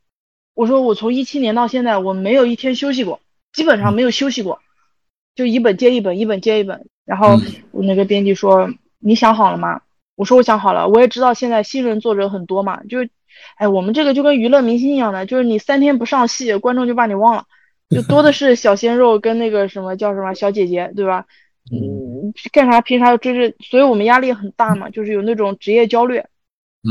[0.54, 3.20] 我说我从一七年到现在我没有一天休息过，
[3.52, 4.60] 基本上没有休息过，
[5.34, 6.86] 就一本接一本，一本接一本。
[7.04, 7.36] 然后
[7.70, 8.68] 我那个编辑说
[8.98, 9.80] 你想好了吗？
[10.16, 12.98] 我说我想好了，我也知道现在新人作者很多嘛，就，
[13.56, 17.44] 哎，我们这个就跟娱乐明星一样的，就是你三天不上戏，观众就把你忘了，
[17.94, 21.26] 就多的是小鲜肉跟那个什么叫什么小姐姐，对吧？
[21.70, 23.56] 嗯，干啥凭啥要追着？
[23.60, 26.22] 所以我们压力很大嘛，就是有那种职业焦虑。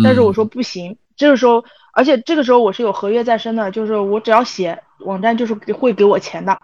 [0.04, 6.60] 但是我说不行，这个时候，而且这个时候我是有合约在身的，就是我只要写，网站就是会给我钱的。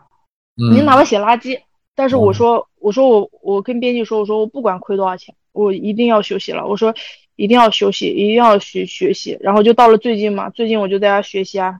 [0.55, 1.59] 你哪怕写垃圾，
[1.95, 5.33] 但是我说，我说我我跟编辑说，我说我不管亏多少钱。
[5.51, 6.95] 我一定要休息了，我说
[7.35, 11.79] 一定要休息，一定要学学习，然后就到了最近嘛，最近我就在家学习啊。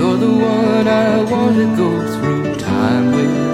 [0.00, 3.50] you're the one I want to go through time with.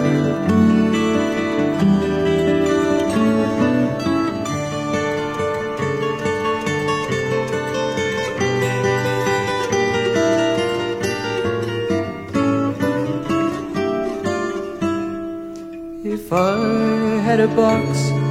[16.04, 17.82] If I had a box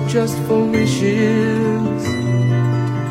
[0.07, 2.05] just for wishes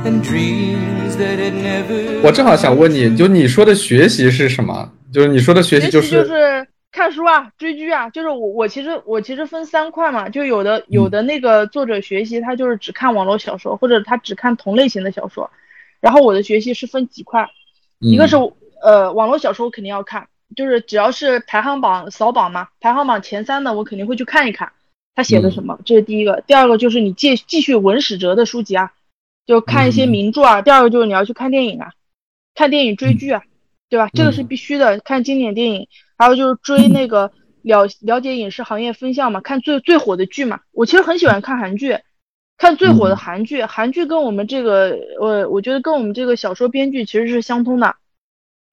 [0.06, 2.22] and dreams that had never。
[2.22, 4.90] 我正好想问你，就你说的学习是什么？
[5.14, 8.10] 就是你说的学习就是就是看书啊，追剧啊。
[8.10, 15.48] 就是我我其实我其实分三块嘛，就有的有的那个作者学习他就是只看网络小说，或者他只看同类型的小说。
[16.00, 17.48] 然后我的学习是分几块，
[18.00, 18.36] 一个是
[18.82, 20.28] 呃网络小说我肯定要看。
[20.54, 24.70] 就是只要是排行榜扫榜嘛，排行榜前三的我肯定会去看一看，
[25.14, 26.44] 他写的什么，这是第一个。
[26.46, 28.92] 第二个就是你继继续文史哲的书籍啊，
[29.46, 30.60] 就看一些名著啊。
[30.62, 31.92] 第二个就是你要去看电影啊，
[32.54, 33.42] 看电影追剧啊，
[33.94, 34.10] 对吧？
[34.12, 35.86] 这个是必须的，看经典电影。
[36.18, 37.30] 还有就是追那个
[37.62, 40.58] 了了解影视行业风向嘛，看最最火的剧嘛。
[40.72, 41.96] 我其实很喜欢看韩剧，
[42.58, 43.62] 看最火的韩剧。
[43.62, 47.94] 韩剧跟我们这个，呃，我觉得跟我们这个小说编剧其实是相通的。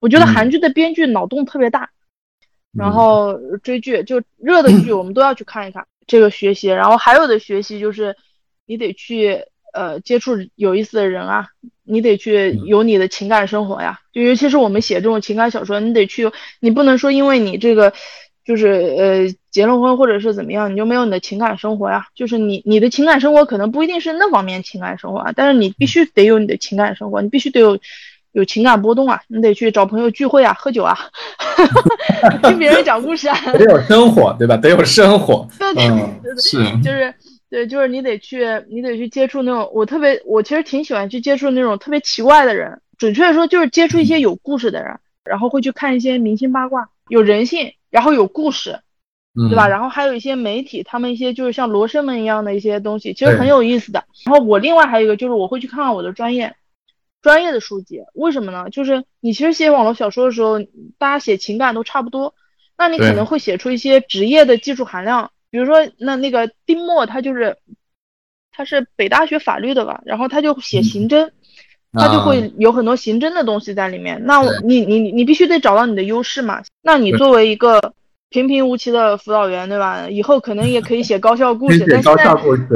[0.00, 1.90] 我觉得韩剧的编剧脑洞特别大，
[2.76, 6.66] 然后追剧就热的剧我们都要去看一看，这个学习。
[6.66, 8.16] 然后还有的学习就是
[8.66, 11.48] 你得去呃接触有意思的人啊，
[11.84, 14.00] 你得去有你的情感生活呀。
[14.12, 16.30] 就尤其是我们写这种情感小说，你得去，
[16.60, 17.92] 你不能说因为你这个
[18.44, 22.06] 就是呃结了婚或者是怎么样，你就没有你的情感生活呀。
[22.14, 27.78] 就是你你的情感生活可能不一定是那方面情感生活啊，但是你必须得有你的情感生活，你必须得有。
[28.34, 30.96] 有情感波动啊，你得去找朋友聚会啊，喝酒啊，
[32.42, 34.56] 听别人讲故事啊， 得有生活，对吧？
[34.56, 35.46] 得有生活。
[35.58, 35.86] 对对
[36.22, 37.14] 对，是，就是
[37.52, 48.80] 对，就是你得去，你得去接触那种，我特别，我其实挺喜欢去接触那种特别奇怪的人，准确的说就是接触一些有故事的人，然后会去看一些明星八卦，有人性，然后有故事，
[49.34, 49.68] 对吧？
[49.68, 54.02] 然后还有一些媒体，他们一些就是像罗生门一样的一些东西，其实很有意思的。
[54.24, 56.56] 然后我另外还有一个就是我会去看看我的专业，
[57.20, 58.70] 专业的书籍，为什么呢？
[58.70, 60.58] 就是你其实写网络小说的时候，
[60.96, 62.34] 大家写情感都差不多，
[62.78, 65.32] 那你可能会写出一些职业的技术含量。
[65.52, 67.58] 比如说，那那个丁墨，他就是，
[68.50, 71.28] 他是北大学法律的吧，然后他就写刑侦，
[71.92, 74.18] 他就会有很多刑侦的东西在里面。
[74.24, 76.62] 那你你你你必须得找到你的优势嘛。
[76.80, 77.92] 那你作为一个
[78.30, 80.08] 平平无奇的辅导员，对吧？
[80.08, 81.84] 以后可能也可以写高校故事。
[81.86, 82.66] 但高校故事。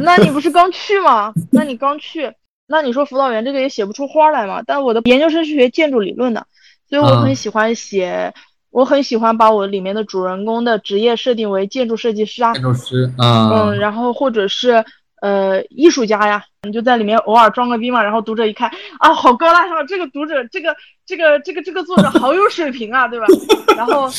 [0.00, 1.34] 那你不是刚去吗？
[1.50, 2.32] 那你刚去，
[2.66, 4.62] 那你说辅导员这个也写不出花来嘛？
[4.66, 6.46] 但我的研究生是学建筑理论的，
[6.88, 8.32] 所以我很喜欢写。
[8.72, 14.84] 我很喜欢把我里面的主人公的职业设定为建筑设计师啊，建筑师啊，嗯，然后或者是
[15.20, 20.74] 呃艺术家呀，你就在里面偶尔装个逼嘛，然后读者一看啊，好高大上，这个读者，这个
[21.06, 23.26] 这个这个这个作者好有水平啊，对吧？
[23.76, 24.10] 然后。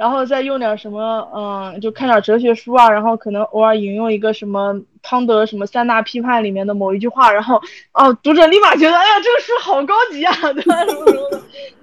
[0.00, 7.60] 然后再用点什么，嗯，就看点哲学书啊，然后可能偶尔引用一个什么康德什么三大批判里面的某一句话，然后
[7.92, 10.74] 哦，读者立马觉得，哎呀，这个书好高级啊， 对吧？
[10.86, 11.30] 什么什么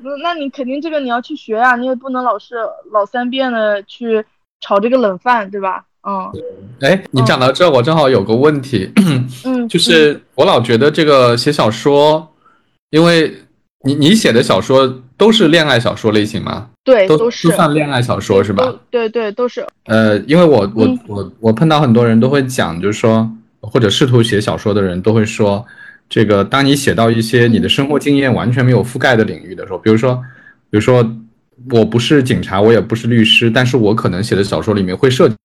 [0.09, 2.55] 的，那你肯定这个你要去学啊，你也不能老是
[2.91, 4.25] 老三遍的去
[4.61, 5.85] 炒这个冷饭，对吧？
[6.01, 6.31] 嗯，
[6.81, 8.91] 哎，你讲到这，我正好有个问题，
[9.45, 12.27] 嗯， 就是我老觉得这个写小说，
[12.89, 13.31] 因为
[13.87, 16.67] 你你写的小说都是恋爱小说类型吗？
[16.83, 18.75] 对，都是都算恋爱小说是吧？
[18.91, 19.65] 对对，都是。
[19.85, 23.29] 呃，因为我我我我碰到很多人都会讲，就是说，
[23.61, 25.65] 或者试图写小说的人都会说，
[26.09, 30.15] 这个当你写到一些你的生活经验完全没有覆盖的领域的时候，比如说，
[30.69, 31.09] 比如说，
[31.71, 35.35] 我不是警察，我也不是律师，但是我可能写的小说里面会涉及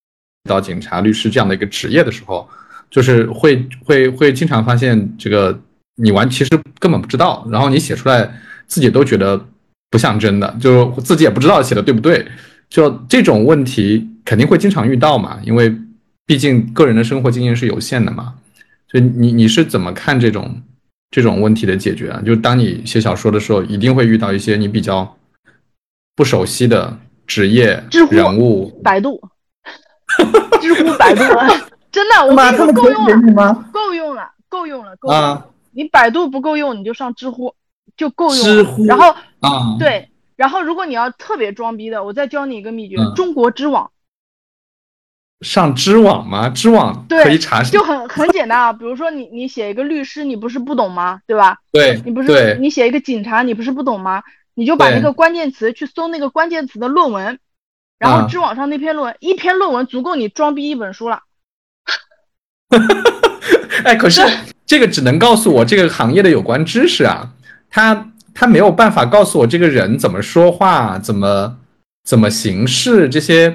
[0.48, 2.48] 到警察、律师这样的一个职业的时候，
[2.90, 5.56] 就是会会会经常发现这个
[5.96, 8.30] 你完其实根本不知道，然后你写出来
[8.66, 9.46] 自己都觉得。
[9.92, 12.26] 不像真的，就自己也不知道写的对不对，
[12.70, 15.70] 就这种问题肯定会经常遇到嘛，因为
[16.24, 18.32] 毕竟个人的生活经验是有限的嘛。
[18.90, 20.62] 所以你你是怎么看这种
[21.10, 22.22] 这种问题的解决啊？
[22.24, 25.14] 就当你写小说的时候，一定会遇到一些你比较
[26.16, 28.70] 不熟悉的职业人物。
[28.82, 29.20] 百度，
[30.58, 31.22] 知乎、百度，
[31.92, 35.46] 真的，我跟你说够用了，够用了，够用了，够用了。
[35.72, 37.54] 你百度不够用，你就上知乎。
[37.94, 43.90] 就够用，然后啊，对，然后如果你要特别装逼的，我再教你一个秘诀：中国知网。
[45.42, 46.48] 上知网吗？
[46.48, 48.72] 知网可以查，就很很简单啊。
[48.72, 51.20] 比如说你你写一个律师，你不是不懂吗？
[51.26, 51.58] 对吧？
[51.72, 54.22] 对，你不是你写一个警察，你不是不懂吗？
[54.54, 57.40] 你就把那个关键词去搜那个关键词的论文，
[57.98, 61.22] 然后知网上那篇论文，一篇论文足够你装逼一本书了。
[63.84, 64.22] 哎，可是
[64.72, 67.30] 这个只能告诉我这个行业的有关知识啊。
[67.68, 71.58] 他他没有办法告诉我这个人怎么说话，怎么
[72.02, 73.54] 怎么行事，这些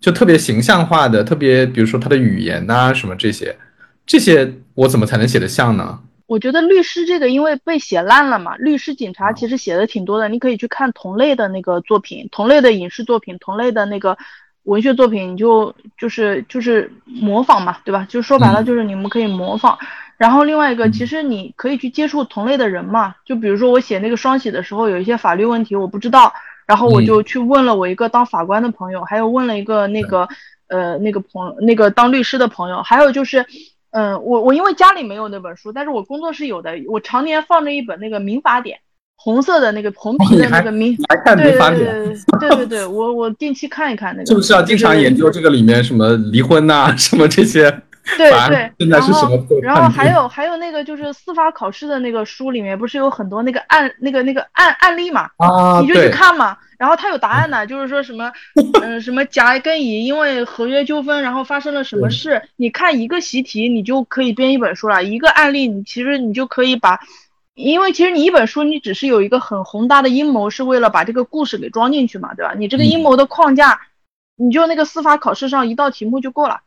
[0.00, 3.56] 就特别形象化的，特别比如说他的语言呐什么这些，
[4.04, 6.00] 这些我怎么才能写得像呢？
[6.26, 14.18] 我觉得律师这个因为被写烂了嘛，律师、警察其实写的挺多的，你可以去看同类的那个作品，同类的影视作品，同类的那个
[14.64, 18.04] 文学作品，你就就是就是模仿嘛，对吧？
[18.08, 19.78] 就说白了就是你们可以模仿。
[20.18, 26.32] 然后另外一个，其实你可以去接触同类的人嘛，就比如说我写那个双喜的时候，有一些法律问题我不知道，
[26.66, 30.26] 然后我就去问了我一个当法官的朋友，还有问了一个那个
[30.68, 33.44] 呃那个朋那个当律师的朋友，还有就是，
[33.90, 38.78] 嗯，我我因为家里没有那本书，但是我工作室有的，我常年放着一本那个民法典，
[39.16, 40.96] 红色的那个红皮的那个民，
[41.36, 47.82] 对对对 对对对，我我定期看一看那个，是不是要经常研究这个里面什么离婚呐什么这些？
[48.16, 49.28] 对 对，然后
[49.62, 58.32] 然后还有还有那个就是司法考试的那个书里面不是有很多那个案那个那个案案例嘛，啊，你就去看嘛，然后他有答案的，就是说什么
[58.82, 67.00] 嗯什么甲跟乙因为合约纠纷然后发生了什么事，你看一个习题你就可以编一本书了，一个案例你其实你就可以把，
[67.54, 72.54] 因为其实你一本书你只是有一个很宏大的阴谋是为了把这个故事给装进去嘛，对吧？
[72.56, 73.80] 你这个阴谋的框架，
[74.36, 76.60] 你就那个司法考试上一道题目就够了。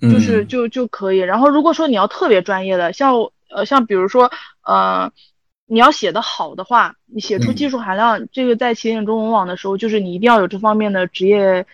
[0.00, 3.14] 就是就就可以，然后如果说你要特别专业的，像
[3.50, 4.30] 呃像比如说
[4.64, 5.10] 呃
[5.66, 11.66] 你要写的好的话，你写出技术含量，这个在起点中文网的时候，就是你一定要有这方面的职业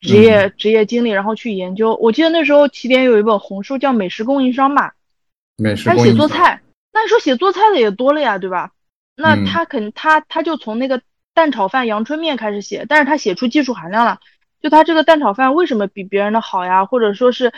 [0.00, 1.94] 职业职业经历，然后去研究。
[2.00, 4.94] 我记得那时候起点有一本红书叫《美食供应商》吧，
[5.56, 8.72] 美食他写做菜，那你说写做菜的也多了呀，对吧？
[9.14, 11.02] 那他肯他他就从那个
[11.34, 14.18] 蛋炒饭、阳春面开始写，但是他写出技术含量了。
[14.62, 16.86] 就他这个蛋炒饭为什么比别人的好呀？
[16.86, 17.50] 或者说是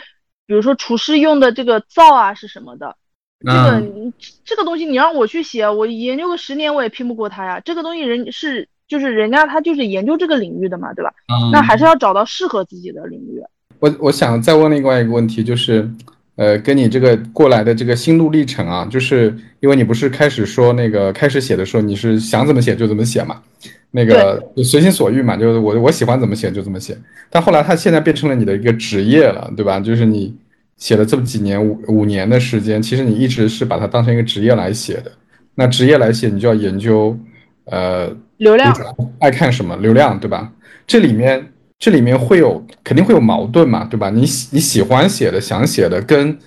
[0.47, 2.95] 比如说厨师用的这个灶啊是什么的，
[3.39, 3.81] 这个
[4.43, 7.61] 这个东西你让我去写，我研究个十年我也拼不过他呀。
[7.63, 11.13] 这个东西人是就是人家他就是研究这个领域的嘛，对吧？
[11.51, 13.41] 那还是要找到适合自己的领域。
[13.79, 15.89] 我我想再问另外一个问题，就是，
[16.35, 23.41] 呃，跟你这个过来的这个心路历程啊，就是因为你不是开始说那个开始写的时候，你是想怎么写就怎么写嘛，
[23.91, 26.97] 那个随心所欲嘛，就是我我喜欢怎么写就怎么写。
[27.29, 29.79] 但后来它现在变成了你的一个职业了，对吧？
[29.79, 30.35] 就是你
[30.75, 35.11] 写了这么几年五五年的时间，其实你一直是把它当成一个职业来写的。
[35.55, 37.17] 那职业来写，你就要研究，
[37.65, 38.75] 呃，流量
[39.19, 40.51] 爱看什么流量，对吧？
[40.85, 41.51] 这里面。
[41.79, 44.09] 这里面会有肯定会有矛盾嘛，对吧？
[44.09, 44.21] 你
[44.51, 46.37] 你喜欢写的、想写的，跟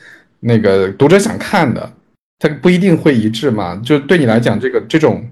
[0.41, 1.93] 那个读者想看的，
[2.39, 3.77] 它不一定会一致嘛。
[3.85, 5.29] 就对你来讲，这个这种，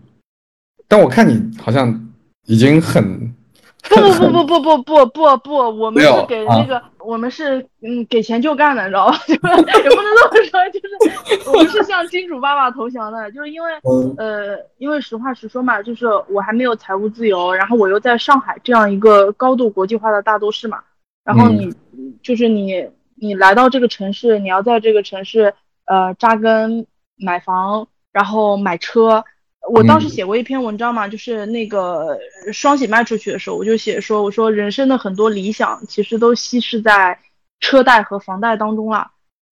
[0.88, 2.08] 但我看你好像
[2.46, 3.34] 已经很。
[3.88, 9.16] 不不不不不不不不不，我们是给那个，我们是嗯给钱就干的，你知道吧？
[9.26, 13.70] 就是也不能这么说，就是我们是向金主爸爸投降的，就是因为
[14.18, 20.80] 呃，因为实话实说嘛，就是我还没有财务自由，然后我又在上海这样一个高度国际化的大都市嘛，
[21.24, 21.74] 然后你
[22.22, 25.54] 就是你你来到这个城市，你要在这个城市
[25.86, 29.24] 呃扎根买房，然后买车。
[29.68, 32.18] 我当时写过一篇文章嘛，就是那个
[32.52, 37.18] 双喜卖出去的时候，我就写说，我说人生的很多理想其实都稀释在
[37.60, 39.10] 车贷和房贷当中了。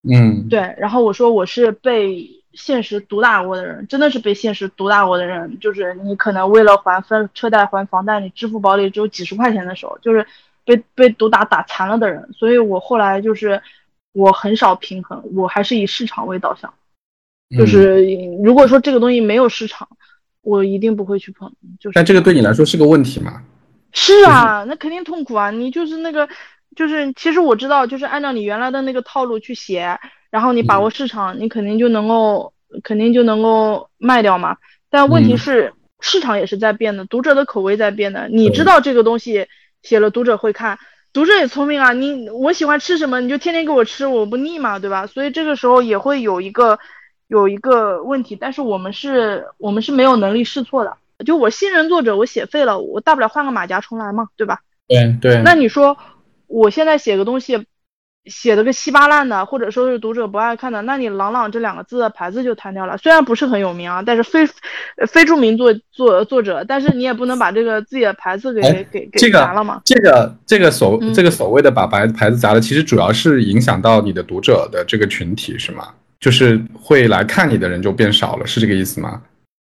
[0.08, 0.74] 嗯，对。
[0.78, 5.58] 然后我说我是被现实毒打过的人，真的是被现实毒打过的人。
[5.58, 10.26] 就是你可能为了还分车贷还房贷，你支付宝里只有几十块钱的时候，就是
[10.64, 12.30] 被被毒打打残了的人。
[12.34, 13.60] 所以我后来就是
[14.12, 16.72] 我很少平衡，我还是以市场为导向。
[17.50, 18.04] 就是
[18.42, 19.88] 如果说这个东西没有市场。
[20.46, 21.94] 我一定不会去碰，就是。
[21.94, 23.42] 但这个对你来说是个问题吗？
[23.94, 25.50] 是啊，那肯定痛苦啊！
[25.50, 26.28] 你就是那个，
[26.76, 29.98] 就是其实我知道，就是按照你原来的那个套路去写，
[30.30, 34.58] 然后你把握市场，你肯定就能够，肯定就能够卖掉嘛。
[34.90, 38.28] 但问题是，市场也是在变的，读者的口味在变的。
[38.28, 39.46] 你知道这个东西
[39.80, 40.78] 写了，读者会看，
[41.14, 41.94] 读者也聪明啊。
[41.94, 45.06] 你我喜欢吃什么，你就天天给我吃，我不腻嘛，对吧？
[45.06, 46.78] 所以这个时候也会有一个。
[47.28, 50.96] 有一个问题，但是我们是，我们是没有能力试错的。
[51.24, 54.60] 就我新人作者，我写废了，我大不了换个马甲重来嘛，对吧？
[54.88, 55.42] 对对。
[55.44, 55.96] 那你说，
[56.46, 57.64] 我现在写个东西，
[58.26, 62.98] 写的个稀巴烂的，或者说是读者不爱看的，那你朗朗这两个字的牌子就摊掉了。
[62.98, 64.46] 虽然不是很有名啊，但是非
[65.06, 69.80] 非著名作作作者，但是你也不能把这个自己的牌子给给给砸了嘛。
[69.84, 75.88] 这个这个所这个所谓的把牌牌子砸了，其实主要是影响到你的读者的这个群体，是吗？
[76.24, 79.20] 就是会来看你的人就变少了，是这个意思吗？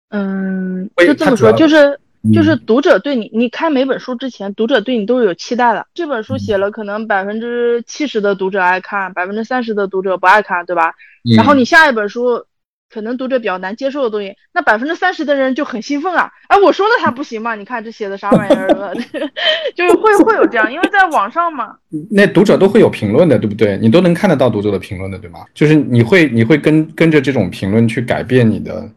[0.10, 1.98] 嗯，就这么说，就是
[2.34, 5.88] 就是读者对你，你看每本书之前，读者对你都是有期待的。
[5.94, 10.94] 这本书写了，可能百分之七十的读者爱看，百分之三十的读者不爱看，对吧？
[11.34, 12.44] 然后你下一本书。
[12.90, 16.32] 可能读者比较难接受的东西，那百分之三十的人就很兴奋啊！
[16.48, 17.56] 哎，我说了他不行吗？
[17.56, 18.96] 你看这写的啥玩意儿？
[19.76, 21.76] 就是会会有这样，因为在网上嘛。
[22.10, 23.78] 那读者都会有评论的，对不对？
[23.78, 25.40] 你都能看得到读者的评论的，对吗？
[25.54, 28.90] 就是你会你会跟跟着这种评论去改变你的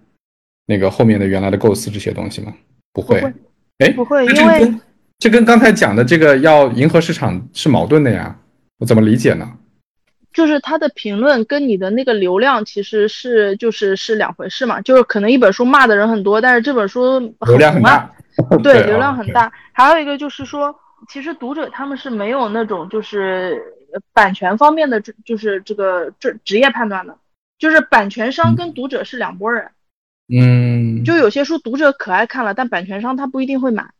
[0.66, 2.52] 那个后面的原来的构思这些东西吗？
[2.92, 3.20] 不会。
[3.78, 4.74] 哎，不会，因为
[5.18, 8.34] 这跟刚才讲的这个要迎合市场是矛盾的呀。
[8.78, 9.48] 我怎么理解呢？
[10.32, 18.10] 就是他的评论跟你的那个流量其实是就是是两回事嘛，就是可能一本书骂的人很多，但是这本书流量很大，
[18.62, 19.52] 对， 流量很大。
[19.72, 20.74] 还有一个就是说，
[21.08, 23.62] 其实读者他们是没有那种就是
[24.14, 27.14] 版权方面的，就是这个这职业判断的，
[27.58, 29.70] 就是版权商跟读者是两拨人。
[30.34, 33.90] 嗯，就有些书读者可爱看了，但版权商他不一定会买。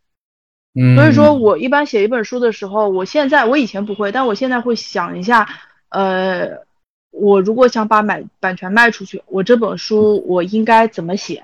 [0.73, 5.47] 嗯，所以说我一般写一本书的时候，我现在我以前不会，但我现在会想一下。
[5.93, 6.65] 呃，
[7.11, 11.43] 我如果想把买版权卖出去，我这本书我应该怎么写？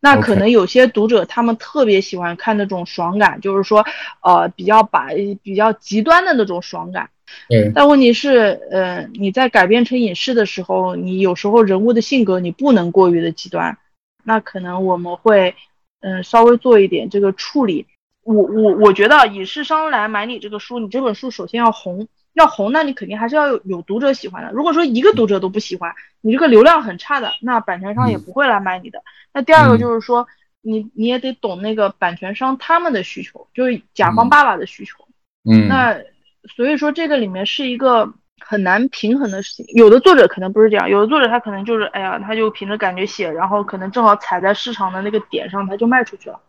[0.00, 3.84] 那可能有些读者他们特别喜欢看那种爽感，就是说，
[4.22, 5.08] 呃，比较把
[5.42, 7.10] 比较极端的那种爽感。
[7.50, 7.72] 嗯。
[7.74, 13.76] 但问题是，呃，你在改编成影视的时候，你有时候人物的性格你不能过于的极端，
[14.22, 15.56] 那可能我们会，
[16.00, 17.86] 嗯，稍微做一点这个处理。
[18.22, 22.06] 我我我觉得影视商来买你这个书，你这本书首先要红。
[22.38, 24.52] 要红，那你肯定还是要有有读者喜欢的。
[24.52, 29.02] 如果说一个读者都不喜欢，你这个流量很差的，那版权商也不会来买你的。
[29.32, 30.26] 那第二个就是说，
[30.62, 35.04] 你你也得懂那个版权商他们的需求，就是甲方爸爸的需求。
[35.50, 35.98] 嗯，那
[36.56, 39.66] 所以说这个里面是一个很难平衡的事情。
[39.74, 46.40] 有的作者可能不是这样，有的作者他可能就是，哎呀，他就凭着感觉写，然后可能正好踩在市场的那个点上，他就卖出去了。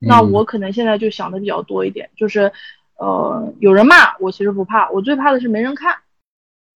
[0.00, 2.52] 那我可能现在就想的比较多一点，就是。
[2.98, 5.96] 呃，有人骂我，其实不怕，我最怕的是没人看。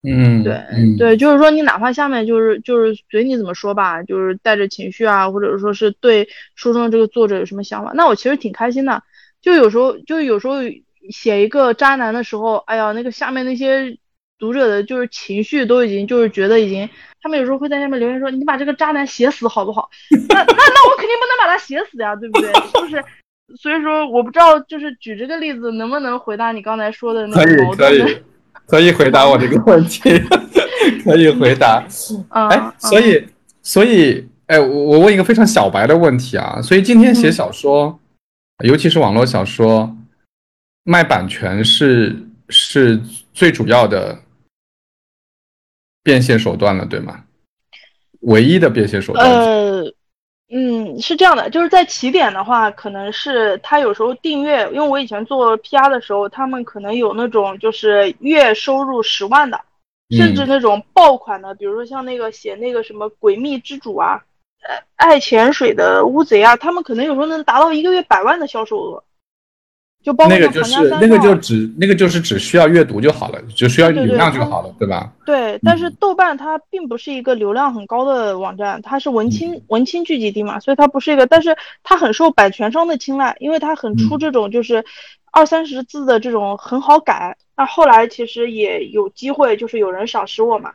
[0.04, 0.60] 嗯，对
[0.98, 9.02] 对，就是说你哪怕下面就是就是随你怎么说吧，就是带着情绪啊，或者说是对书中的这个作者有什么想法，那我其实挺开心的。
[9.40, 10.56] 就有时候就有时候
[11.10, 13.96] 写一个渣男的时候，哎呀，那个下面那些
[14.38, 16.88] 读者的就是情绪都已经就是觉得已经，
[17.20, 19.88] 他们有时候会在下面留言说你把这个渣男写死好不好？
[20.28, 22.52] 那那那我肯定不能把他写死呀，对不对？
[22.52, 23.04] 是不是？
[23.56, 28.22] 所以说我不知道就是举这个例子能不能回答你刚才说的那个矛盾的。
[28.66, 30.00] 可以回答我这个问题，
[31.04, 31.84] 可以回答。
[32.30, 33.28] 哎，所以，
[33.60, 36.62] 所以，哎，我我问一个非常小白的问题啊。
[36.62, 37.98] 所以今天写小说，
[38.64, 39.94] 尤其是网络小说，
[40.84, 42.16] 卖版权是
[42.48, 42.98] 是
[43.34, 44.22] 最主要的
[46.02, 47.24] 变现手段了，对吗？
[48.20, 49.28] 唯一的变现手段。
[49.28, 49.94] 呃。
[50.54, 59.58] 嗯，是这样的，就是在起点的话，可能是他有时候订阅，因为我以前做 PR 的时候，他们可能有那种就是月收入十万的，
[60.10, 64.22] 甚至那种爆款的，比如说像那个写那个什么《诡秘之主》啊，
[64.68, 69.02] 呃，爱潜水的乌贼啊，他们可能有时候能达到一个月百万的销售额。
[70.02, 75.12] 就包括那个就是那个就只那个就是只需要阅读就好了，只需要流量就好了，对吧？
[75.24, 84.84] 对，但是豆瓣它并不是一个流量很高的网站，它是文青文青聚集地嘛，所以它不是一个，但是它很受版权商的青睐，因为它很出这种就是
[85.30, 87.36] 二三十字的这种很好改。
[87.56, 90.72] 那后来其实也有机会，就是有人赏识我嘛，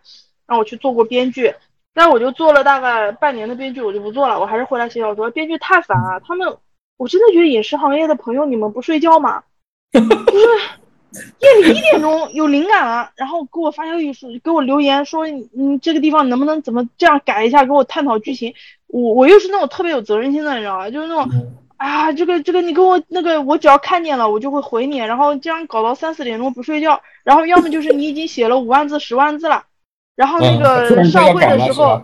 [0.47, 1.53] 让我去做过编剧，
[1.93, 5.29] 但我就做了大概半年的编剧，我就不做了，我还是回来写小说。
[5.31, 6.47] 编剧太烦了，他们。
[6.97, 9.43] 我真的觉得饮食行业的朋友，你们不睡觉吗？
[9.93, 10.09] 就是
[11.39, 18.53] 夜里一点钟有灵感了，然后给我发消息说，给我留言说，你这个地方能不能怎么这样改一下，给我探讨剧情。
[18.87, 20.89] 我我又是那种特别有责任心的，你知道吧？
[20.89, 21.29] 就是那种
[21.77, 24.97] 啊，这个这个你给我那个，我只要看见了，我就会回你。
[24.97, 29.63] 然后这样搞到三四点钟不睡觉，然后要么就是你已经写了五万字、十万字了，
[30.15, 32.01] 然后那个上会的时候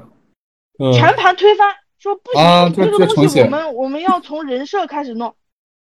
[0.93, 1.67] 全盘推翻。
[2.03, 5.33] 说不行，这个东西我们我们要从人设开始弄。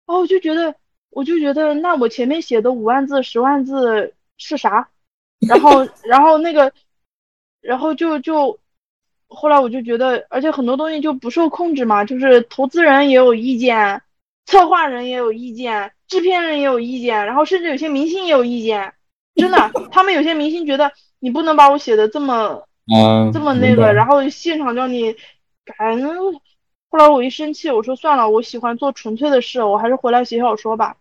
[0.06, 0.72] 哦，我就觉得，
[1.10, 4.88] 我就觉得，那我前面写的五万字、十万字是啥？
[5.48, 6.72] 然后，然后那个，
[7.60, 8.56] 然后就就，
[9.26, 14.00] 后来我就觉得，而且很多东西就不受控制嘛，就是投资人也有意见，
[14.46, 18.92] 策划人也有意见，制片人也有意见，然后甚至有些明星也有意见。
[19.34, 22.62] 真的，他们有些明星觉得你不能把我写的这么，
[23.32, 25.16] 这么那个，然后现场叫你。
[25.64, 26.08] 改呢？
[26.90, 30.94] 后来我一生气，我说算了，我喜欢做纯粹的事，我还是回来写小说吧。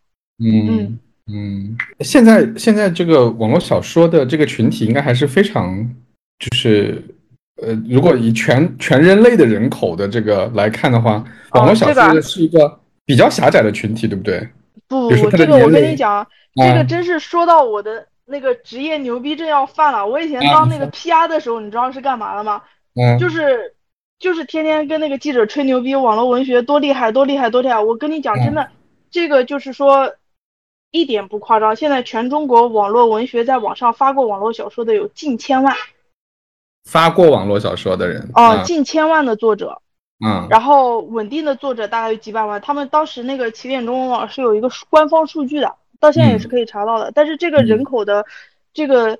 [0.43, 0.97] 嗯
[1.31, 5.87] 嗯，现在现在这个网络小说的这个群体应该还是非常，
[6.39, 6.99] 就是
[7.61, 14.49] 呃，如果以全全人类的人口的这个来看的话，网络小说是一个比较狭窄的群体，对不对？
[14.87, 20.07] 不，这个我跟你讲，这个真是说到我的那个职业牛逼症要犯了。
[20.07, 22.63] 我以前当那个 PR 的时候，你知道是干嘛的吗？
[22.95, 23.75] 嗯，就是。
[24.23, 27.77] 就是天天跟那个记者吹牛逼，网络文学多厉害，多厉害，多厉害！
[27.81, 28.69] 我跟你讲，真的，
[29.11, 30.15] 这个就是说
[30.91, 31.75] 一点不夸张。
[31.75, 35.75] 现在全中国网络文学在网上发过网络小说的有近千万，
[36.89, 39.81] 发过网络小说的人哦，近千万的作者，
[40.25, 42.61] 嗯，然后稳定的作者大概有几百万。
[42.61, 47.11] 他们当时那个起点中文网是有一个官方数据的，到现在也是可以查到的。
[47.13, 48.25] 但是这个人口的
[48.73, 49.19] 这个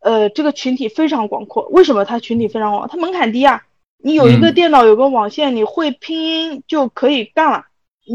[0.00, 2.86] 呃这个群体非常广阔，为什么它群体非常广？
[2.86, 3.62] 它门槛低啊。
[4.06, 7.64] 你有一个电脑，有个网线，你会拼音就可以干了，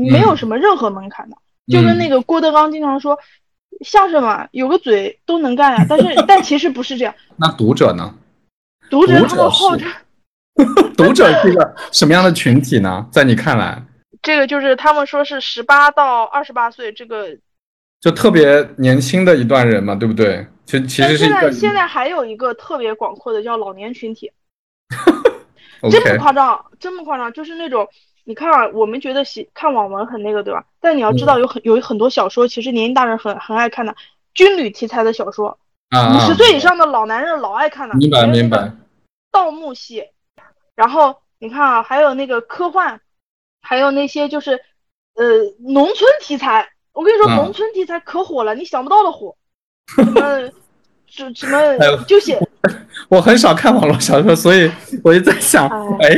[0.09, 1.35] 没有什么任何门槛的。
[1.67, 3.19] 就跟那个郭德纲经常说，
[3.83, 5.85] 相声嘛，有个嘴都能干呀。
[5.89, 7.13] 但是，但其实不是这样。
[7.35, 8.15] 那读者呢？
[8.89, 9.85] 读者他们后着。
[10.95, 13.05] 读者是个什么样的群体呢？
[13.11, 13.83] 在你看来？
[14.21, 17.27] 这个就是他们说是十八到二十八岁，这个
[17.99, 20.47] 就特别年轻的一段人嘛，对不对？
[20.65, 24.31] 其实其实现在现在还有一个特别广阔的叫老年群体。
[25.89, 27.87] 真不夸张，真不夸张，就是那种，
[28.25, 30.65] 你看啊，我们觉得喜看网文很那个，对吧？
[30.79, 33.95] 但你要知道，有很有很多小说，其实年龄大人很很爱看的，
[34.33, 35.57] 军旅题材的小说，
[35.91, 37.95] 五十岁以上的老男人老爱看的。
[37.95, 38.71] 明白明白。
[39.31, 40.03] 盗墓系，
[40.75, 42.99] 然后你看啊，还有那个科幻，
[43.61, 44.61] 还有那些就是
[45.15, 45.25] 呃
[45.59, 49.35] 农村题材，我跟你说，农村题材可火了，你想不到的火。
[49.97, 50.53] 嗯。
[51.11, 51.77] 什什么
[52.07, 52.39] 就写，
[53.09, 54.71] 我很少看网络小说，所以
[55.03, 55.67] 我就在想，
[56.01, 56.09] 哎，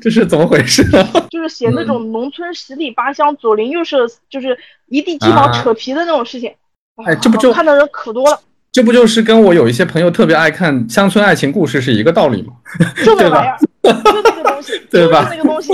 [0.00, 0.82] 这是怎么回事？
[1.30, 6.52] 就是写那种农村十里八乡，左邻右舍，就是一地鸡毛扯皮的那种事情。
[7.06, 8.40] 哎，这不就看的人可多了？
[8.72, 12.54] 这不就是跟我有一些朋友特别爱看乡村爱情故事是一个道理吗？
[13.04, 13.58] 就那玩意儿，
[14.02, 15.28] 就那个东西，对吧？
[15.30, 15.72] 那个东西。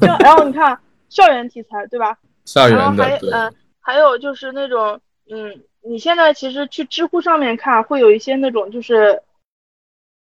[0.00, 0.78] 就然后你看
[1.10, 2.16] 校园题材，对吧？
[2.46, 4.98] 校园的，嗯，还有就是那种。
[5.32, 9.22] 嗯，你现在其实去知乎上面看，会有一些那种就是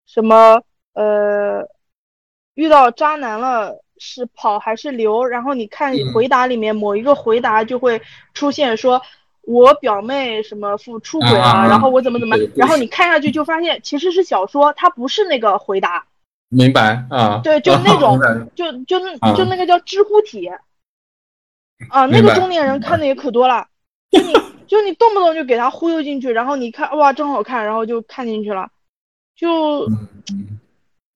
[0.06, 1.66] 什么呃，
[2.54, 5.24] 遇到渣男了是跑还是留？
[5.24, 8.00] 然后你看回答里面某一个回答就会
[8.34, 9.00] 出现说，
[9.42, 16.06] 我表妹什么出出轨了，然后我怎么怎么，然后你看下去就发现其实是小说，它不是那个回答。
[16.48, 17.40] 明白啊？
[17.42, 18.20] 对，就那 种，
[18.54, 20.46] 就就那就那个叫知乎体
[21.88, 23.66] 啊，那个中年人看的也可多了，
[24.12, 24.32] 就你
[24.66, 28.70] 就你动不动就给他忽悠进去，然后你看哇真好看，然后就看进去了，
[29.36, 29.86] 就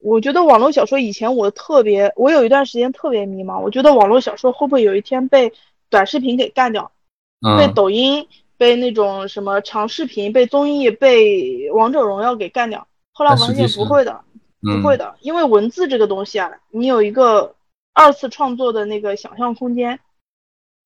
[0.01, 5.53] 我觉得网络小说以前我特别，我有一段时间特别迷茫，我觉得网络小说会不会有一天被
[5.88, 6.92] 短视频给干掉，
[7.59, 8.26] 被抖音、
[8.57, 12.86] 被那种什么长视频、被综艺、被王者荣耀给干掉？
[13.12, 14.24] 后来我发现不会的。
[14.62, 17.55] 不会的，因为文字这个东西啊，你有一个
[17.94, 19.98] 二次创作的那个想象空间，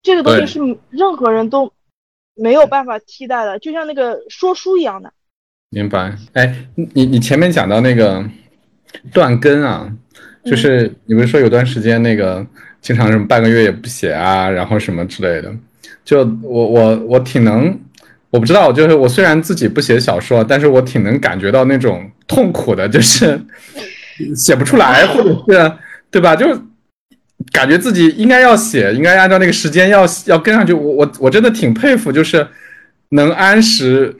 [0.00, 1.72] 这个东西是任何人都
[2.34, 5.12] 没有办法替代的，就像那个说书一样的。
[5.70, 6.16] 明白？
[6.34, 8.24] 哎，你你前面讲到那个
[9.12, 9.90] 断更啊，
[10.44, 12.46] 就是你不是说有段时间那个
[12.80, 15.52] 经常什么半个月也不写啊，然后什么之类的，
[16.04, 17.78] 就我我我挺能。
[18.30, 23.40] 我不知道，就是我虽然自己不写小说，但是我挺能感觉到那种痛苦的，就是
[24.34, 25.72] 写不出来，或者是
[26.10, 26.34] 对吧？
[26.34, 26.60] 就是
[27.52, 30.72] 感觉自己应该要写，应该按照那个时间要要跟上去。
[30.72, 32.46] 我我我真的挺佩服，就是
[33.10, 34.16] 能按时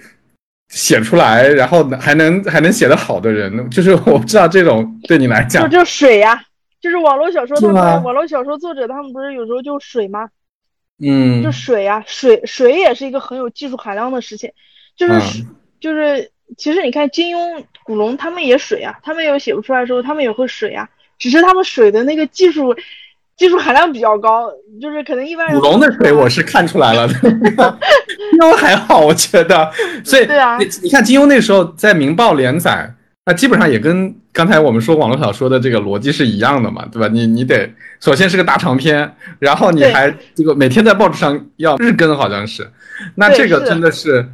[0.69, 3.71] 写出来，然后还能还能写得好的人。
[3.71, 6.41] 就是我不知道这种对你来讲，就就水呀，
[6.81, 10.29] 就是网络小说，他们网络小说作者他们不是有时候就水吗？
[11.03, 14.53] 嗯，就水呀，水水也是一个很有技术含量的事情，
[14.97, 15.45] 就是
[15.81, 22.77] 就是，其实你看金庸、古龙他们也水呀，他们有写不出来的时候，他们也会水呀，只是他们水的那个技术
[23.37, 24.49] 技术含量比较高，
[24.81, 25.55] 就是可能一般人。
[25.59, 27.21] 古龙的水我是看出来了， 金
[28.41, 29.71] 庸还好，我觉得，
[30.05, 32.95] 所以对啊，你你看金庸那时候在《明报》连载。
[33.27, 37.09] 那基本上也跟刚才我们说网络小说的这个逻辑是一样的嘛，对吧？
[37.11, 42.71] 你你得首先是个大长篇，然后你还这个每天在报纸上要日更，好像是，
[43.15, 44.29] 那这个真的是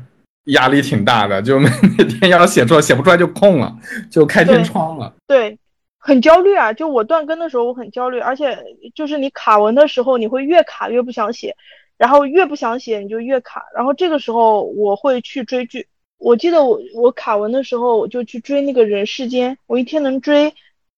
[0.46, 3.72] 压力挺大的，就每每天要写出来，写不出来就空了，
[4.11, 5.14] 就开天窗了。
[5.28, 5.57] 对，
[6.03, 6.72] 很焦虑啊！
[6.72, 8.59] 就我断更的时候我很焦虑，而且
[8.94, 11.55] 就是你卡文的时候，你会越卡越不想写，
[11.98, 15.86] 然后越不想写你就越卡，然后这个时候我会去追剧。
[16.16, 20.55] 我记得我我卡文的时候，我就去追那个人世间，我一天能追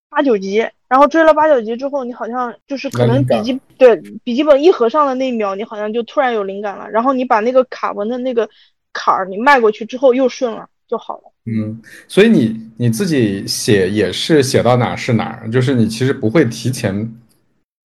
[0.09, 8.48] 八九集，然后追了八九集之后，你好像就是可能笔记对笔记本一合上的那一秒，你好像就突然有灵感了，然后你把那个卡文的那个
[8.92, 11.32] 坎儿你迈过去之后又顺了就好了。
[11.45, 17.14] 嗯，所以你你自己写也是写到哪是哪儿，就是你其实不会提前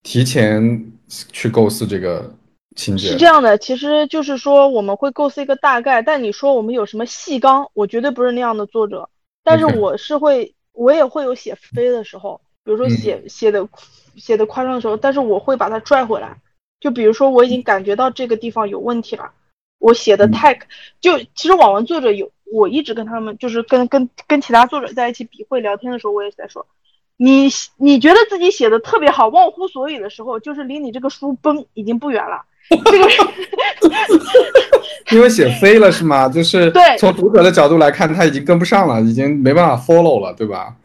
[0.04, 0.92] 提前
[1.32, 2.34] 去构思这个
[2.76, 3.08] 情节。
[3.08, 9.10] 是这样的，其实就是说我们会构思一个大概，但你说我们有什么细纲，我绝对不是那样的作者。
[9.44, 13.68] 但是我是会，我也会有写飞的时候，比如说写写的
[14.18, 16.38] 写的夸张的时候，但是我会把它拽回来。
[16.80, 19.32] 就比如说我已经感觉到这个地方有问题了，
[19.80, 20.60] 我写的太
[21.02, 26.66] 就其实网文作者有，我一直跟他们就是跟跟跟其他作者在一起笔会聊天的时候，我也在说。
[27.20, 32.44] 你你觉得自己写的特别好，忘乎所以的时候，就是离你这个书崩已经不远了。
[32.70, 33.08] 这个
[35.12, 36.30] 因为写飞了是吗？
[36.30, 40.76] 就是对，从读者的角度来看，他已经跟不上了，已经没办法 follow 了，对吧？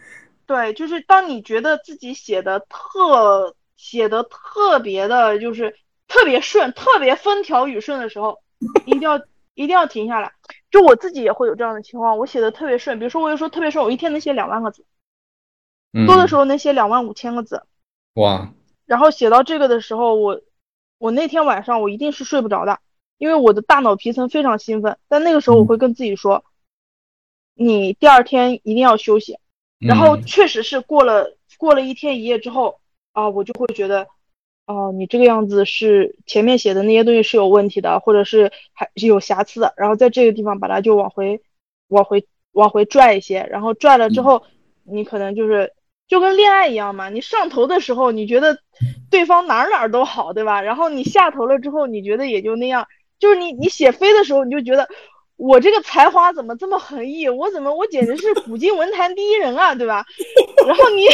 [0.47, 5.75] 对，就是当你觉得自己写的特写的特别的，就是
[6.09, 8.39] 特别顺、特别风调雨顺的时候，
[8.87, 9.21] 一定要
[9.55, 10.32] 一定要停下来。
[10.70, 14.84] 就我自己也会有这样的情况，我写的特别顺，比如说我有时候特别顺，我一天能写两万个字。
[16.07, 17.62] 多的时候能写两万五千个字，
[18.14, 18.50] 哇！
[18.86, 20.40] 然后写到这个的时候，我
[20.96, 22.78] 我那天晚上我一定是睡不着的，
[23.18, 24.96] 因为我的大脑皮层非常兴奋。
[25.09, 26.44] 但那个时候我会跟自己说，
[27.53, 29.38] 你第二天一定要休息。
[29.78, 32.80] 然后确实是过了过了一天一夜之后
[33.12, 34.09] 啊，我就会觉得，
[34.67, 39.75] 哦，你这个样子是前面写的那些东西是有问题的，或者是还是有瑕疵的。
[39.77, 41.41] 然后在这个地方把它就往回
[41.89, 44.43] 往回往回拽一些，然后拽了之后，
[44.85, 45.73] 你可能就是。
[46.09, 48.59] 就跟恋爱一样嘛，你上头的时候你觉得
[49.11, 50.61] 对方哪哪都好，对吧？
[50.61, 52.87] 然后你下头了之后，你觉得也就那样。
[53.19, 54.87] 就是你你写飞的时候，你就觉得
[55.37, 57.31] 我这个才华怎么这么横溢？
[57.31, 60.05] 我怎么我简直是古今文坛第一人啊，对吧？
[60.67, 61.07] 然后你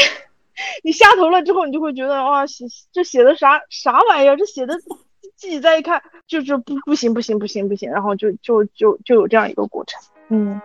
[0.83, 4.37] 你下头了之后，你就会觉得哇，写这写的啥啥玩意儿？
[4.37, 4.77] 这写的
[5.37, 10.01] 自己再一看，就是不不行不行不行不行，然后就就就就有这样一个过程，
[10.31, 10.61] 嗯。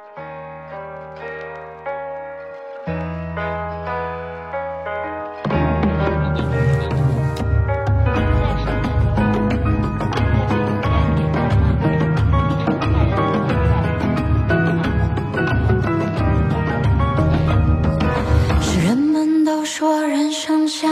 [19.76, 20.88] 说人生像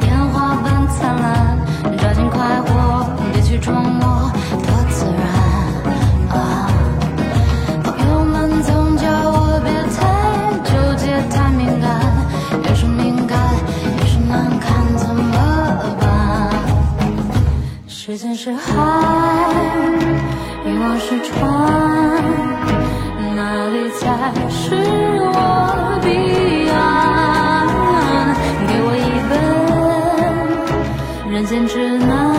[0.00, 1.58] 烟花般灿烂，
[1.98, 5.20] 抓紧快活，别去琢磨多自然
[6.30, 6.72] 啊。
[7.84, 10.00] 朋友们总叫我别太
[10.64, 12.00] 纠结、太敏感，
[12.64, 13.38] 越是敏感
[13.98, 15.36] 越是难看，怎么
[16.00, 16.48] 办？
[17.86, 18.72] 时间是海，
[20.64, 22.24] 欲望是船，
[23.36, 24.74] 哪里才是
[25.20, 26.00] 我？
[26.00, 26.08] 的
[31.34, 32.33] 人间指南。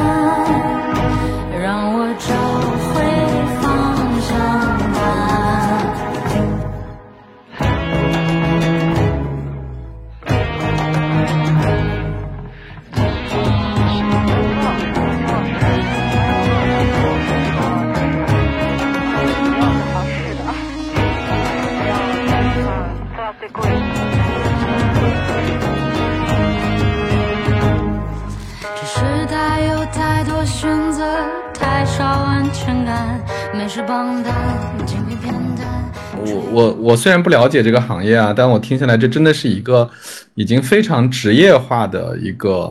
[36.27, 39.89] 我我我虽然不了解这个行业啊，但我听下来，这真的是一个
[40.33, 42.69] 已经非常职业化的一个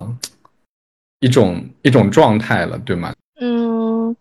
[1.21, 3.15] 一种一种状态了，对吗？
[3.41, 4.15] 嗯，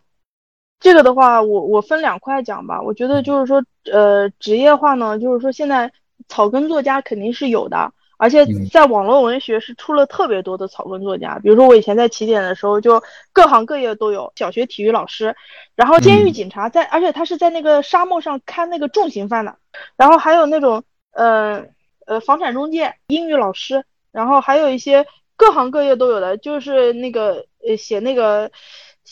[0.79, 2.81] 这个的话，我我分两块讲吧。
[2.81, 5.91] 我觉得就是说，呃，职业化呢，就是说现在
[6.29, 7.91] 草根作家肯定是有的。
[8.23, 13.03] 而且在网络文学是出了特别多的草根作家，比如说我以前在起点的时候，就
[13.33, 15.35] 各行各业都有，小学体育老师，
[15.75, 19.57] 然后监狱警察在，而且他是在那个沙漠上看那个重刑犯的，
[19.97, 21.65] 然后还有那种呃
[22.05, 25.05] 呃房产中介、英语老师，然后还有一些
[25.35, 28.49] 各行各业都有的，就是那个呃写那个。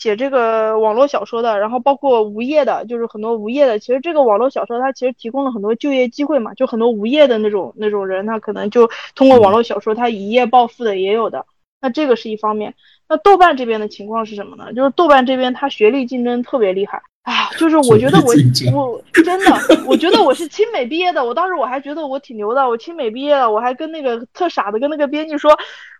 [0.02, 3.78] 写这个网络小说的，然后包括无业的，就是很多无业的。
[3.78, 11.46] 其实这个网络小说它其实提供了很多就业机会嘛，就很多无业的那种那种人，他可能就通过网络小说他一夜暴富的也有的。
[11.80, 12.74] 那这个是一方面。
[13.08, 14.72] 那豆瓣这边的情况是什么呢？
[14.72, 17.00] 就是豆瓣这边他学历竞争特别厉害。
[17.22, 18.32] 哎呀，就是我觉得我
[18.72, 25.56] 我真的，我觉得我是清美毕业的，我当时我还觉得我挺牛的，我清美毕业的，我还跟那个特傻的跟那个编辑说。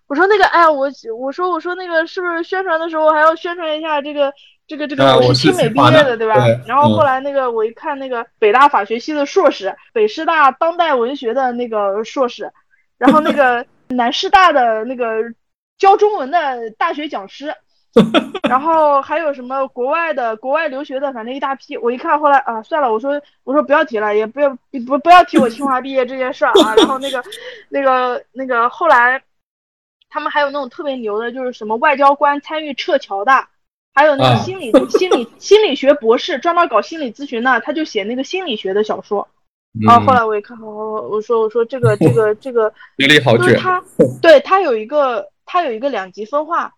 [0.09, 4.31] 我说那个，哎，我我说我说那个是不是宣传的时候还要宣传一下这个
[4.67, 6.35] 这个这个我是清美毕业的，对吧？
[6.67, 12.53] 然后后来那个我一看那个北大法学系的硕士，北师大当代文学的那个硕士，
[12.99, 15.07] 然后那个南师大的那个
[15.79, 17.55] 教中文的大学讲师，
[18.49, 21.77] 然后还有什么国外的国外留学的，反正一大批。
[21.77, 24.51] 我一看后来啊，算了，我说我说不要提了，也不要
[24.87, 26.75] 不不要提我清华毕业这件事儿啊。
[26.77, 27.23] 然后那个
[27.69, 29.23] 那个那个后来。
[30.15, 33.33] 他们还有那种特别牛的，就是什么外交官参与撤侨的，
[33.95, 39.27] 还有那个心理心理心理学博士，专门搞心理咨询的，他就写那个心理学的小说。
[39.81, 42.71] 然后后来我一看，我我说我说这个这个这个，
[43.39, 43.83] 就是他，
[44.21, 46.75] 对他有一个他有一个两极分化。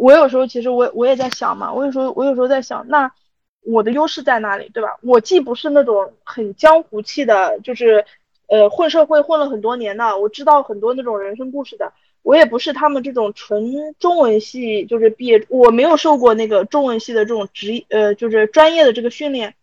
[0.00, 3.12] 我有时候其实我我也在想嘛，我有时候我有时候在想，那
[3.62, 4.98] 我的优势在哪里，对吧？
[5.02, 8.04] 我既不是那种很江湖气的，就是
[8.48, 11.92] 呃混社会混了很多年的，我知道很多那种人生故事的。
[12.22, 19.54] 我也不是他们这种纯中文系，就是毕业，我没有受过那个中文系的这种职呃，就是专业的这个训练。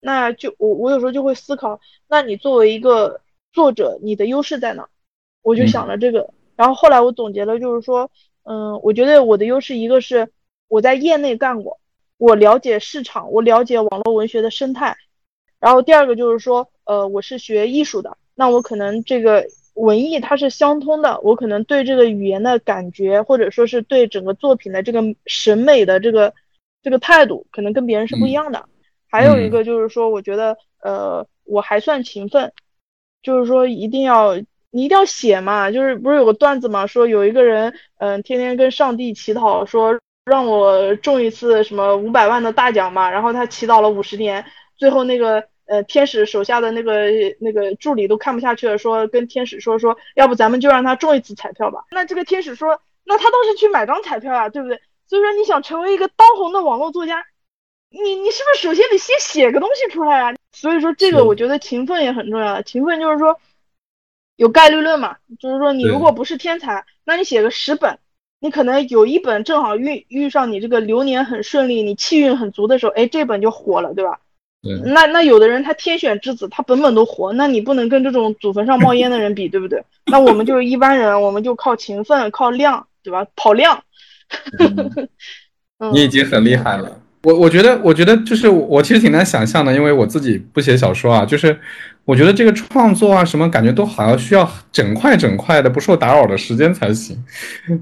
[0.00, 3.20] 那就我我有时候就会思考，那你作为一个
[3.52, 4.88] 作者，你的优势在哪？
[5.42, 8.10] 我就想了这个，然后后来我总结了，就是说，
[8.48, 10.30] 嗯，我觉得我的优势一个是
[10.68, 11.78] 我在业内干过，
[12.16, 14.96] 我了解市场，我了解网络文学的生态。
[15.58, 19.46] 然后第二个就是说，呃，我是学艺术的，那我可能这个。
[19.76, 26.32] 文艺它是相通的，我可能对这个语言的感觉，或者说是对整个作品的这个审美的这个
[26.82, 28.64] 这个态度，可能跟别人是不一样的。
[29.06, 32.54] 还有一个就是说，我觉得呃我还算勤奋，
[33.22, 34.38] 就是说一定要
[34.76, 44.44] 你一定要写嘛，就是不是有个段子嘛，说有一个人嗯天天跟上帝祈祷说让我中一次什么五百万的大奖嘛，然后他祈祷了五十年，
[44.76, 45.42] 最后那个。
[45.68, 47.10] 呃，天使手下的那个
[47.40, 51.80] 那个助理都看不下去了，说跟天使说说，要不咱们就让他中一次彩票吧。
[51.90, 54.80] 那这个天使说，那他倒是去买张彩票啊，对不对？
[55.08, 57.24] 所以说你想成为一个当红的网络作家，
[57.90, 60.32] 你你是不是首先得先写个东西出来啊？
[60.52, 62.62] 所以说这个我觉得勤奋也很重要。
[62.62, 63.36] 勤奋就是说
[64.36, 67.98] 有概率论嘛，就是说你如果不是天才，那你写个十本，
[68.40, 74.20] 你可能有一本正好遇遇上你这个流年很顺利，你气运很足的时候，哎，这本就火了，对吧？
[74.62, 79.84] 对那那有的人他天选之子，他本本都火，那你不能跟这种祖坟上冒烟的人比，对不对？
[80.10, 83.26] 那我们就是一般人，我们就靠勤奋，靠量，对吧？
[83.36, 83.84] 跑量。
[85.92, 87.00] 你已经很厉害了。
[87.22, 91.58] 我我觉得，我觉得就是我其实挺难想象的，因为我自己不写小说啊，就是
[92.06, 97.22] 我觉得这个创作啊什么感觉都好像需要整块整块的不受打扰的时间才行，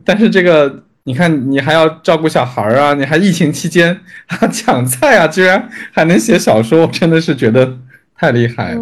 [0.05, 0.83] 但是这个。
[1.07, 3.95] 你看，你还要照顾小孩儿啊，你还疫情期间
[4.27, 7.79] 啊抢菜啊，居然还能写小说，我真的是觉得
[8.15, 8.81] 太厉害了。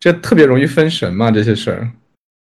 [0.00, 1.86] 这特别容易分神嘛，这些事儿。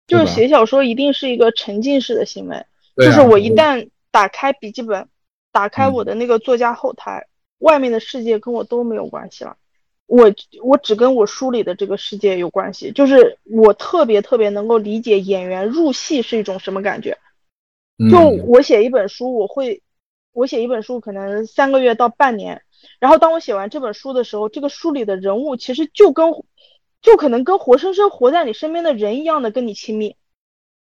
[0.06, 2.64] 就是写小说一定是一个沉浸式的行为，
[3.04, 5.04] 就是我一旦打开笔记本，
[5.50, 7.26] 打开我的那个作家后台，
[7.58, 9.56] 外面的世界跟我都没有关系了。
[10.10, 10.34] 我
[10.64, 17.16] 我只跟我书里的这个世界有关系，就是我特别特别能够理解演员入戏是一种什么感觉。
[18.10, 19.82] 就嗯我写一本书，我会，
[20.32, 22.62] 我写一本书可能三个月到半年，
[22.98, 26.32] 然后当我写完这本书的时候，这个书里的人物其实就跟，
[27.02, 30.16] 就可能跟活生生活在你身边的人一样的跟你亲密。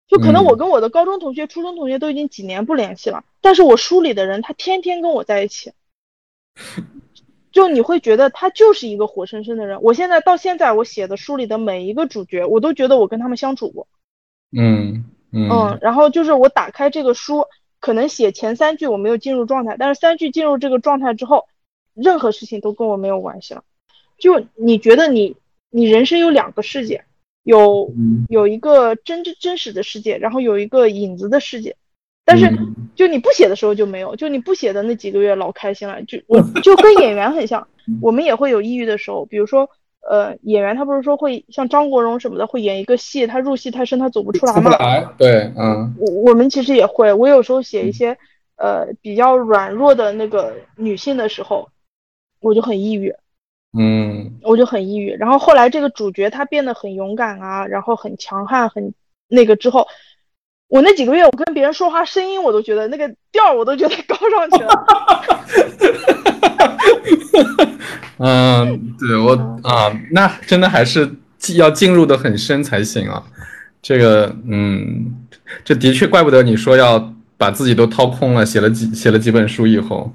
[0.08, 5.72] 就可能我嗯跟我的高中同学、初中同学都已经几年不联系了，但是我书里的人他天天跟我在一起，
[7.52, 9.82] 就你会觉得他就是一个活生生的人。
[9.82, 13.86] 我现在到现在我写的书里的每一个主角，我都觉得我跟他们相处过。
[14.56, 17.44] 嗯嗯嗯，然后就是我打开这个书，
[17.78, 21.46] 可能写前三句我没有进入状态，但是三句进入这个状态之后，
[21.94, 23.62] 任何事情都跟我没有关系了。
[24.18, 25.36] 就你觉得你
[25.70, 27.04] 你人生有两个世界，
[27.42, 31.76] 有嗯有一个真真真实的世界，然后有一个影子的世界。
[32.24, 37.66] 但是嗯就你不写的时候就没有，就你不写的那几个月老开心了，就我 就跟演员很像，
[38.00, 39.68] 我们也会有抑郁的时候，比如说。
[40.10, 44.76] 呃，演员他不是说会像张国荣什么的，会演一个戏，他入戏太深，他走不出来出不嘛。
[44.76, 48.18] 来，对，嗯我我们其实也会，我有时候写一些
[48.56, 51.68] 呃比较软弱的那个女性的时候，
[52.40, 53.14] 我就很抑郁，
[53.78, 55.14] 嗯我就很抑郁。
[55.14, 58.92] 然后后来这个主角他变得很勇敢啊，然后很强悍，很
[59.28, 59.86] 那个之后，
[60.72, 64.86] 我那几个月我跟别人说话声音我都觉得那个调儿我都觉得 高上去了。
[68.16, 69.32] 嗯，对我
[69.64, 71.14] 啊，那真的还是
[71.56, 73.22] 要进入的很深才行啊。
[73.82, 75.14] 这个，嗯，
[75.62, 80.10] 这的确怪不得你说要把自己都掏空了，写了几写了几本书以后，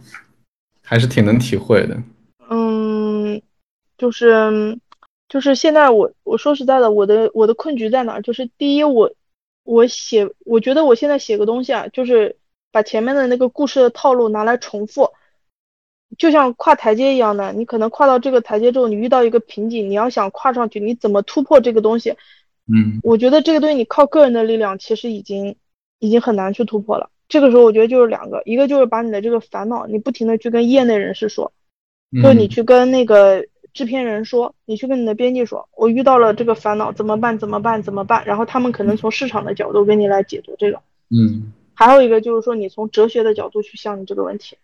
[0.82, 1.96] 还是挺能体会的。
[2.50, 3.40] 嗯，
[3.96, 4.76] 就是
[5.30, 8.22] 就是现在我我说实在的，我的我的困局在哪儿？
[8.24, 9.12] 就是第一，我
[9.68, 12.38] 我写，我觉得我现在写个东西啊，就是
[12.72, 15.12] 把前面的那个故事的套路拿来重复，
[16.18, 22.12] 就像跨台阶一样的，你可能跨到这个台阶之后，你遇到一个瓶颈，你要想跨上去，你怎么突破这个东西？
[22.72, 25.58] 嗯我觉得这个东西你靠个人的力量，其实已经
[26.00, 27.10] 已经很难去突破了。
[27.28, 31.52] 这个时候，我觉得就是两个，一个就是把你的这个烦恼，你不停的去跟业内人士说。
[32.24, 33.46] 就你嗯去跟那个
[33.78, 37.38] 制片人说，你去跟你的编辑说，我遇到了这个烦恼，怎么办？
[37.38, 37.84] 怎么办？
[37.84, 38.26] 怎么办？
[38.26, 40.82] 然后他们可能从市场的角度给你来解读这个。
[41.16, 44.58] 嗯还有一个就是说，你从哲学的角度去想你这个问题，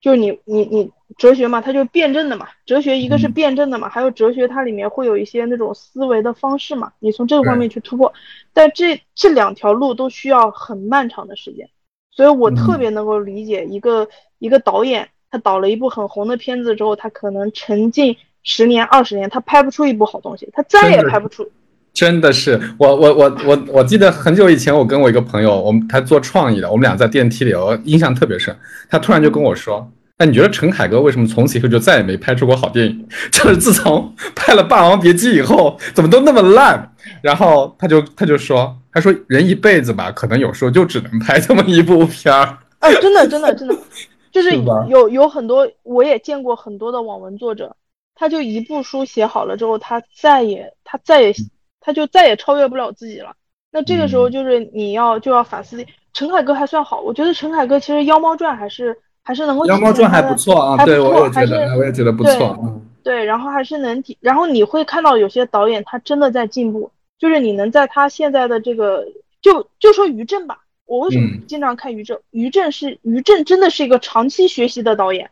[0.00, 2.46] 就是你你你哲学嘛，它就是辩证的嘛。
[2.64, 8.14] 哲学一个是嗯辩证的嘛，还有哲学它里面会有一些那种思维的方式嘛，你从这个方面去突破。
[8.52, 11.68] 但这这两条路都需要很漫长的时间，
[12.12, 18.16] 所以我特嗯别能够理解一个一个导演，他导了一部很红的片子之后，他可能沉浸
[18.46, 21.46] 十年二十年，他拍不出一部好东西，他再也拍不出。
[21.92, 28.56] 真的是我我我我我记得很久以前，我跟我一个朋友，我们他做创意的，我们俩在电梯里，我印象特别深。
[28.88, 33.08] 他突然就跟我说：“那你觉得陈凯歌为什么从此以后就再也没拍出过好电影？
[33.32, 36.92] 就是自从拍了《霸王别姬》以后，怎么都那么烂？”
[37.22, 42.58] 然后他就他就说：“他说人一辈子吧，可能有时候就只能拍这么一部片儿。
[42.80, 43.74] 哎，真的，真的，真的，
[44.30, 44.54] 就是
[44.88, 47.74] 有有很多，我也见过很多的网文作者，
[48.16, 51.32] 他就一部书写好了之后，他再也他再也
[51.80, 53.32] 他就再也超越不了自己了。
[53.70, 55.86] 那这个时候嗯就是你要就要反思。
[56.12, 62.58] 陈凯歌还算好，我觉得陈凯歌其实《妖猫传》还是还是能够妖猫传还不错啊，对我也觉得，我也觉得不错。
[62.62, 66.90] 嗯对，然后还是能体，然后你会看到有些导演他真的在进步，
[67.20, 69.06] 就是你能在他现在的这个，
[69.40, 72.18] 就就说于正吧，我为什么嗯经常看于正？
[72.32, 75.30] 于正是于正真的是一个长期学习的导演，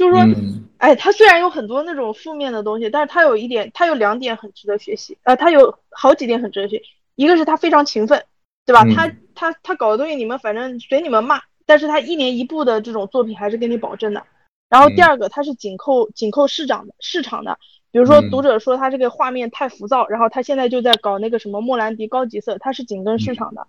[0.00, 0.64] 就是说，嗯。
[0.78, 6.84] 哎，他虽然有很多那种负面的东西，但是他有一点，他有两点很值得学习，呃，他有好几点很值得学习，
[7.16, 8.24] 一个是他非常勤奋，
[8.64, 8.82] 对吧？
[8.84, 8.94] 嗯。
[8.94, 14.24] 他他他搞的东西你们反正随你们骂，但是他一年一部的这种作品还是给你保证的。
[14.70, 17.58] 然后第嗯二个，他是紧扣紧扣市场的市场的，
[17.90, 18.30] 比如说嗯。
[18.30, 23.66] 读者说他这个画面太浮躁，然后他现在就在搞那个什么莫兰迪高级色，他是紧跟市场的。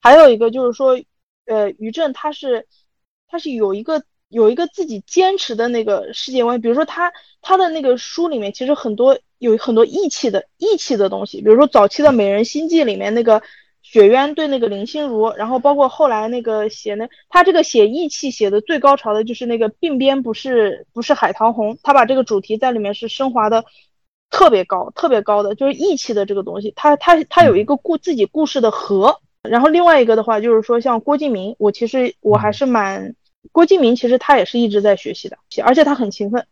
[0.00, 0.96] 还有一个就是说，
[1.46, 2.68] 呃，于正他是
[3.26, 7.12] 他是有一个有一个自己坚持的那个世界观，比如说他
[7.42, 13.42] 他的那个书里面其实很多有很多义气的义气的东西，比如说早期的《美人心计》里面那个
[13.82, 23.64] 雪渊对那个林心如，然后包括后来那个写那他这个写义气写的最高潮的就是那个鬓边不是不是海棠红，他把这个主题在里面是升华的
[24.30, 29.20] 特别高特别高的，就是义气的这个东西，他他他有一个故自己故事的核。
[29.42, 33.16] 然后另外一个的话就是说，像郭敬明，我其实我还是蛮
[33.52, 36.44] 郭敬明，其实他也是一直在学习的，而且他很勤奋。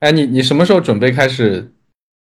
[0.00, 1.72] 哎，你你什么时候准备开始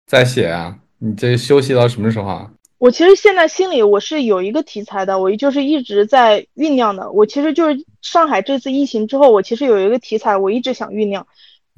[0.06, 0.78] 再写啊？
[1.00, 2.52] 你这休息到什么时候啊？
[2.78, 7.12] 我其实现在心里我是有一个题材的，我就是一直在酝酿的。
[7.12, 11.28] 我其实就是上海这次疫情之后，我其实有一个题材，我一直想酝酿，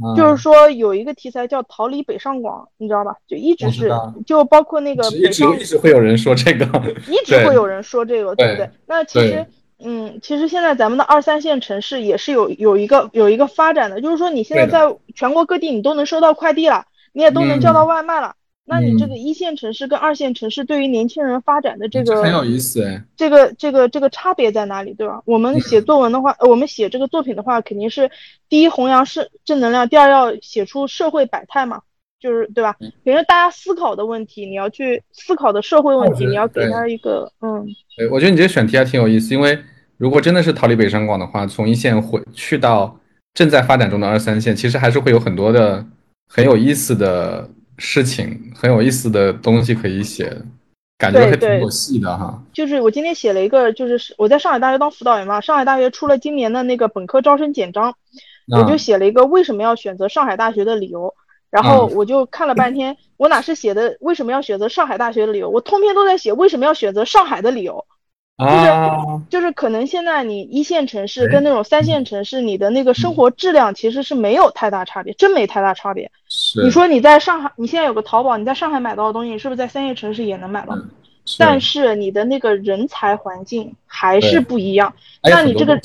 [0.03, 3.15] 嗯就是说有一个题材叫逃离北上广，你知道吧？
[3.27, 3.91] 就一直是
[4.27, 6.65] 就包括那个一直北上一直会有人说这个，
[7.07, 8.69] 一直会有人说这个，对不对对？
[8.85, 9.47] 那其实对，
[9.83, 18.35] 嗯，其实现在咱们的二三线城市也是有有一个有一个发展的，就是说你现在在全国各地你都能收到快递了，你也都能叫到外卖了。
[18.63, 23.03] 那你这嗯个一线城市跟二线城市对于年轻人发展的这个这很有意思哎。
[23.17, 25.21] 这个这个这个差别在哪里，对吧？
[25.25, 28.09] 我们写作文的话，呃我们写这个作品的话，肯定是
[28.47, 31.81] 第一弘扬是正能量，第二要写出社会百态嘛，
[32.19, 32.75] 就是对吧？
[32.79, 37.65] 嗯肯定大家思考的问题，你要去思考的社会问题，你要给他一个嗯。
[37.97, 39.59] 对，我觉得你这个选题还挺有意思，因为
[40.01, 42.99] 如果真的是逃离北上广的话，从一线回去到
[43.35, 45.85] 正在发展中的二三线，其实还是会有很多的
[46.27, 47.47] 很有意思的
[47.77, 50.35] 事情，很有意思的东西可以写，
[50.97, 52.41] 感觉还挺有戏的哈。
[52.51, 57.93] 就是我今天写了一个，就是我在上海大学当辅导员嘛，上海大学出了今年的那个本科招生简章，
[58.47, 61.13] 我就啊写了一个为什么要选择上海大学的理由，
[61.51, 67.85] 然后嗯我就看了半天，我哪是写的为什么要选择上海大学的理由，我通篇都在写为什么要选择上海的理由，
[68.37, 76.11] 啊，就是可能现在你一线城市哎跟那种三线城市，你的那个生活质量其实是没有太大差别，真没太大差别。
[76.63, 80.75] 你说你在上海，你现在有个淘宝，你在上海买到的东西，是不是在三线城市也能买到？
[81.37, 84.91] 但是你的那个人才环境还是不一样。
[85.21, 85.79] 那你这个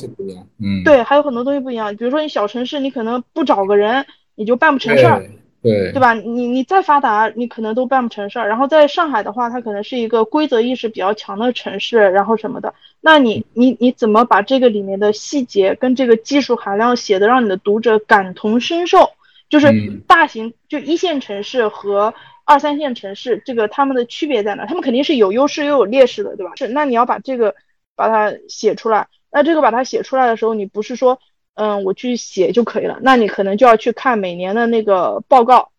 [0.83, 1.95] 对，还有很多东西不一样。
[1.95, 5.23] 比如说你小城市，你可能不找个人，你就办不成事儿，
[5.63, 6.15] 对对对吧？
[6.15, 8.49] 你你再发达，你可能都办不成事儿。
[8.49, 12.75] 然后在上海的话，它可能是一个规则意识比较强的城市，然后什么的。
[13.01, 19.11] 那你你你怎么把这个里面的细节跟这个技术含量写的让你的读者感同身受？
[19.49, 24.67] 就是嗯大型就一线城市和二三线城市，这个他们的区别在哪？
[24.67, 26.53] 他们肯定是有优势又有劣势的，对吧？
[26.57, 27.55] 是，那你要把这个
[27.95, 29.09] 把它写出来。
[29.31, 31.21] 那这个把它写出来的时候，你不是说
[31.57, 35.73] 嗯我去写就可以了，那你可能就要去看每年的那个报告，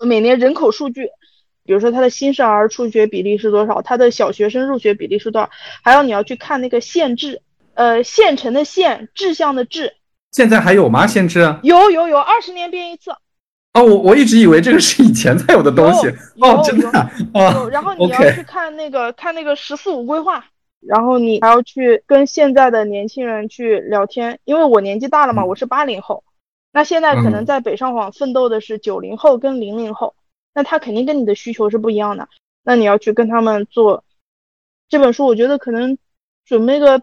[0.00, 1.10] 每年人口数据，
[1.64, 5.50] 比如说他的新生儿出学比例是多少，他的小学生入学比例是多少，
[5.82, 7.42] 还有你要去看那个县志，
[7.74, 9.94] 呃，县城的县，志向的志，
[10.30, 11.06] 现在还有吗？
[11.06, 11.58] 限制啊？
[11.62, 13.10] 有有有，二十年变一次，
[13.72, 16.06] 哦，我我一直以为这个是以前才有的东西
[16.40, 20.44] 哦，真的啊有，啊然后你要去看那个看那个“十四五”规划，
[20.86, 25.48] 然后你还要去跟现在的年轻人去聊天，因为我年纪大了嘛，嗯。
[25.48, 26.24] 我是八零后，
[26.72, 27.46] 那现在可能嗯。
[27.46, 30.14] 在北上广奋斗的是九零后跟零零后，
[30.54, 32.28] 那他肯定跟你的需求是不一样的，
[32.62, 34.04] 那你要去跟他们做
[34.88, 35.98] 这本书，我觉得可能
[36.44, 37.02] 准备个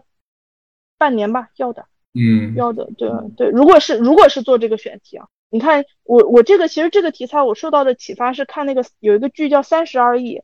[0.98, 1.86] 半年吧，要的。
[2.14, 10.36] 嗯要的，对对，如果是如果是做这个选题啊，你看我我这个其实这个题材我受到的启发是看那个有一个剧叫《三十而已》，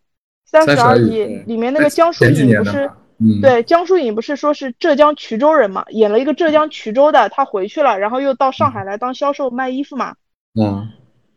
[0.47, 10.15] 三十30而已里面那个江疏影不是嗯，对江疏影不是说是浙江衢州人嘛，演了一个浙江衢州的，他回去了，然后又到上海来当销售卖衣服嘛。
[10.61, 10.91] 嗯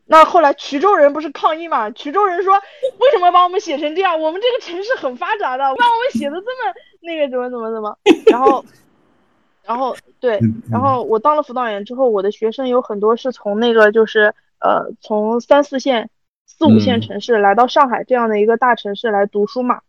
[0.05, 1.89] 那后来衢州人不是抗议嘛？
[1.91, 4.19] 衢州人说为什么把我们写成这样？
[4.19, 7.97] 我们这个城市很发达的，把我们写的这么那个怎么怎么怎么，
[8.29, 8.65] 然后。
[9.63, 16.09] 然后对，嗯然后我当了辅导员之后，我的学生有很多是从那个就是呃从三四线、
[16.47, 19.81] 四五线嗯城市来到上海这样的一个大城市来读书嘛。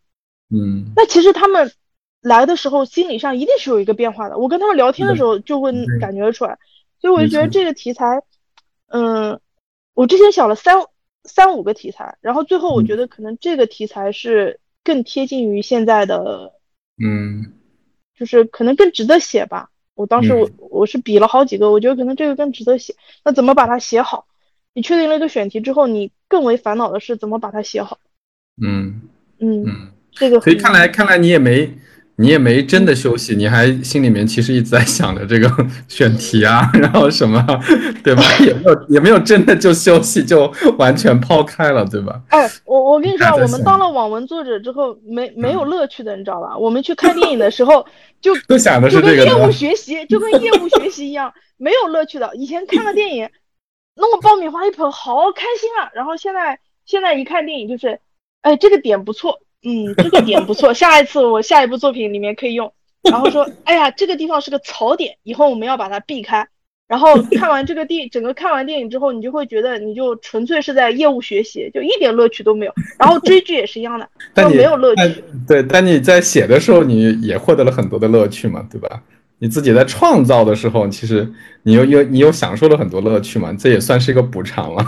[0.55, 1.73] 嗯那其实他们
[2.23, 6.59] 来的时候心理上一定是有一个变化的，我跟他们聊天的时候就会感觉出来，
[7.01, 8.23] 所以我就觉得这个题材，
[8.89, 9.41] 嗯，
[9.95, 10.77] 我之前想了三
[11.25, 16.53] 三五个题材，然后最后我嗯觉得可能这个题材是更贴近于现在的
[17.03, 17.53] 嗯
[18.17, 19.71] 就是可能更值得写吧。
[19.95, 22.95] 我当时我、嗯我是比了好几个，我觉得可能这个更值得写。
[23.25, 24.27] 那怎么把它写好？
[24.73, 27.99] 你确定了一个选题之后，你更为烦恼的是怎么把它写好。
[28.63, 29.03] 嗯
[29.39, 31.71] 嗯，嗯，这个很所以看来看来你也没
[32.17, 35.51] 你也没真的休息，你还心里面其实一直在想着这个
[35.89, 37.45] 选题啊，然后什么，
[38.05, 38.23] 对吧？
[38.41, 42.21] 也没有也没有真的就休息，就完全抛开了，对吧？
[42.29, 46.57] 哎，我我跟你说我们当了网文作者之后，没没有乐趣的，你知道吧？
[46.57, 47.85] 我们去看电影的时候，
[48.21, 49.51] 就 都想的就是跟业务这个的吗？
[49.53, 52.31] 学习，就跟业务学习一样，没有乐趣的。
[52.37, 53.29] 以前看个电影，
[53.97, 55.91] 弄个爆米花一捧，好开心啊！
[55.95, 57.99] 然后现在现在一看电影就是，
[58.43, 62.73] 哎，这个点不错，嗯，这个点不错，下一次我下一部作品里面可以用。
[63.03, 66.47] 然后说，哎呀，这个地方是个槽点，以后我们要把它避开。
[66.89, 72.73] 然后看完这个电，整个看完电影之后，你就会觉得你就纯粹是在业务学习，就一点乐趣都没有。
[72.99, 75.25] 然后追剧也是一样的，但没有乐趣。
[75.49, 79.03] 对，但你在写的时候，你也获得了很多的乐趣嘛，对吧？
[79.39, 81.33] 你自己在创造的时候，其实
[81.63, 84.85] 你又又你又享受了很多乐趣嘛，这也算是一个补偿了。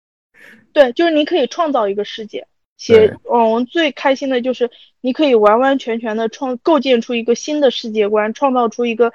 [0.74, 2.46] 对，就是你可以创造一个世界。
[2.80, 4.70] 写对网文最开心的就是
[5.02, 9.12] 你可以完完全全的创构建出一个新的世界观，创造出一个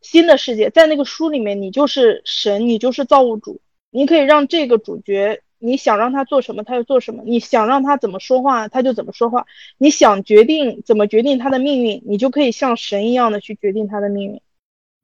[0.00, 0.68] 新的世界。
[0.68, 3.60] 在那个书里面，你就是神，你就是造物主，
[3.90, 9.46] 你可以让这个主角，你想让他做什么他就做什么，你想让他怎么说话他就怎么说话，
[9.78, 14.40] 你想决定怎么决定他的命运，你就可以像神一样的去决定他的命运。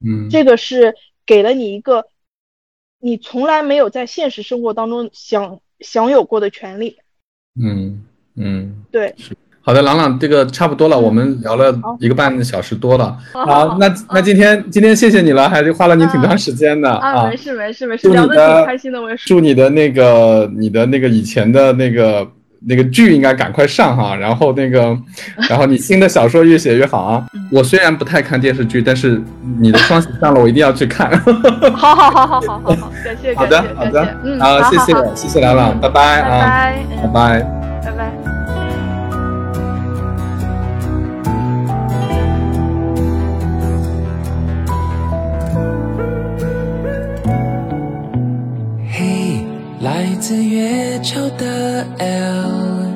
[0.05, 2.09] 嗯，这个是给了你一个
[2.99, 6.99] 你从来没有在现实生活当中享享有过的权利。
[7.59, 7.99] 嗯
[8.37, 9.15] 嗯，对，
[9.61, 13.17] 好的，朗朗，这个差不多了，嗯我们聊了一个半小时多了。
[13.33, 17.37] 好好，那那今天今天谢谢你了，还是花了你挺长时间的啊，啊没。
[17.37, 19.27] 事没事没事，聊得的挺开心的，我也是。
[19.27, 22.27] 祝你的那个你的那个以前的那个
[22.67, 24.97] 那个剧应该赶快上哈，然后那个，
[25.49, 27.27] 然后你新的小说越写越好啊。
[27.35, 29.21] 嗯我虽然不太看电视剧，但是
[29.59, 31.11] 你的双喜上了，我一定要去看。
[31.75, 37.41] 好好好好好好好，感谢好感谢感谢的好的，，嗯，好，谢谢好好谢谢朗朗，拜拜拜啊，拜，拜嗯，拜。
[37.85, 38.30] 拜拜。
[50.31, 52.87] 来自月球的 L，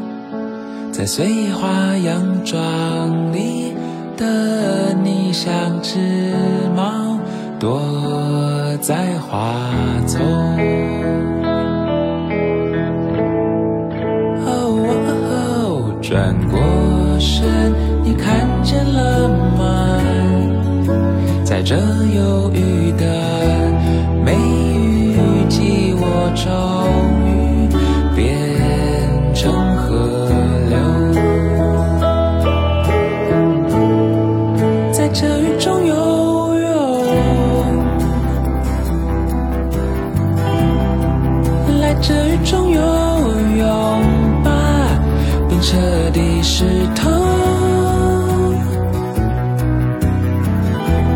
[0.93, 3.75] 在碎花洋装里
[4.17, 5.99] 的你像只
[6.77, 7.19] 猫，
[7.59, 7.83] 躲
[8.81, 9.53] 在花
[10.07, 10.25] 丛。
[14.47, 16.61] 哦，转过
[17.19, 17.43] 身，
[18.05, 19.29] 你看见了
[19.59, 19.99] 吗？
[21.45, 23.34] 在这忧郁的
[46.47, 46.65] 是
[46.95, 47.11] 痛。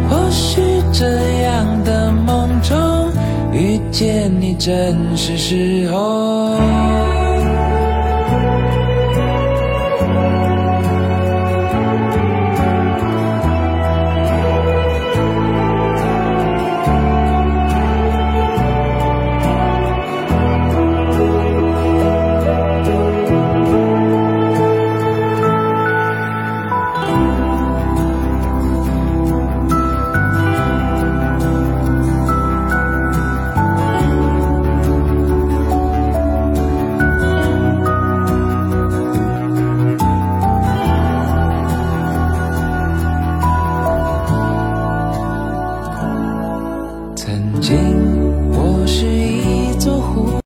[0.08, 1.06] 或许这
[1.42, 3.12] 样的梦中
[3.52, 6.87] 遇见你，正是时候。